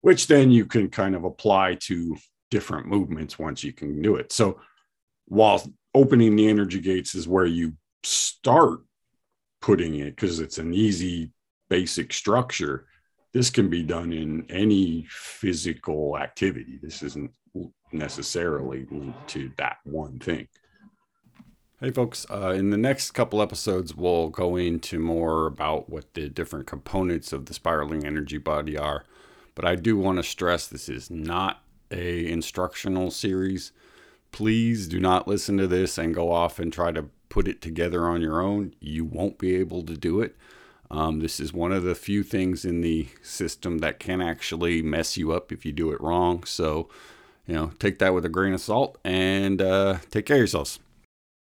which 0.02 0.28
then 0.28 0.52
you 0.52 0.66
can 0.66 0.90
kind 0.90 1.16
of 1.16 1.24
apply 1.24 1.76
to 1.82 2.16
different 2.52 2.88
movements 2.88 3.40
once 3.40 3.64
you 3.64 3.74
can 3.74 4.02
do 4.02 4.16
it. 4.16 4.32
So 4.32 4.60
while 5.26 5.64
opening 5.94 6.36
the 6.36 6.48
energy 6.48 6.80
gates 6.80 7.16
is 7.16 7.28
where 7.28 7.46
you 7.46 7.74
start 8.04 8.82
putting 9.62 9.96
it 9.96 10.16
because 10.16 10.40
it's 10.40 10.58
an 10.58 10.74
easy 10.74 11.32
basic 11.70 12.14
structure 12.14 12.88
this 13.34 13.50
can 13.50 13.70
be 13.70 13.84
done 13.84 14.12
in 14.12 14.46
any 14.50 15.06
physical 15.10 16.18
activity. 16.18 16.80
This 16.82 17.02
isn't 17.04 17.32
necessarily 17.92 18.86
linked 18.90 19.28
to 19.30 19.52
that 19.58 19.78
one 19.84 20.20
thing. 20.20 20.48
Hey, 21.80 21.92
folks, 21.92 22.28
uh, 22.30 22.50
in 22.50 22.70
the 22.70 22.78
next 22.78 23.12
couple 23.12 23.42
episodes, 23.42 23.96
we'll 23.96 24.30
go 24.30 24.56
into 24.56 25.00
more 25.00 25.48
about 25.48 25.90
what 25.90 26.14
the 26.14 26.30
different 26.30 26.68
components 26.68 27.34
of 27.34 27.48
the 27.48 27.54
spiraling 27.54 28.06
energy 28.06 28.38
body 28.38 28.78
are. 28.78 29.06
But 29.56 29.66
I 29.66 29.76
do 29.76 29.98
want 29.98 30.18
to 30.18 30.24
stress 30.24 30.68
this 30.68 30.88
is 30.88 31.10
not 31.10 31.64
a 31.90 32.30
instructional 32.30 33.10
series. 33.12 33.72
Please 34.32 34.88
do 34.88 35.00
not 35.00 35.28
listen 35.28 35.58
to 35.58 35.68
this 35.68 35.98
and 35.98 36.14
go 36.14 36.32
off 36.32 36.60
and 36.60 36.72
try 36.72 36.92
to 36.92 37.06
put 37.30 37.48
it 37.48 37.62
together 37.62 38.06
on 38.06 38.22
your 38.22 38.42
own. 38.42 38.76
You 38.80 39.04
won't 39.04 39.40
be 39.40 39.56
able 39.56 39.82
to 39.84 39.98
do 39.98 40.22
it. 40.22 40.36
Um, 40.92 41.22
this 41.22 41.40
is 41.40 41.54
one 41.54 41.72
of 41.72 41.84
the 41.84 41.96
few 41.96 42.22
things 42.22 42.66
in 42.66 42.82
the 42.82 43.08
system 43.22 43.78
that 43.78 43.98
can 43.98 44.22
actually 44.22 44.82
mess 44.82 45.16
you 45.16 45.32
up 45.32 45.52
if 45.52 45.66
you 45.66 45.72
do 45.72 45.92
it 45.92 46.02
wrong. 46.02 46.44
So, 46.44 46.90
you 47.48 47.56
know, 47.56 47.72
take 47.80 47.98
that 48.00 48.14
with 48.14 48.26
a 48.26 48.30
grain 48.30 48.54
of 48.54 48.60
salt 48.60 48.98
and 49.06 49.62
uh, 49.62 50.00
take 50.10 50.26
care 50.26 50.36
of 50.36 50.42
yourselves. 50.42 50.80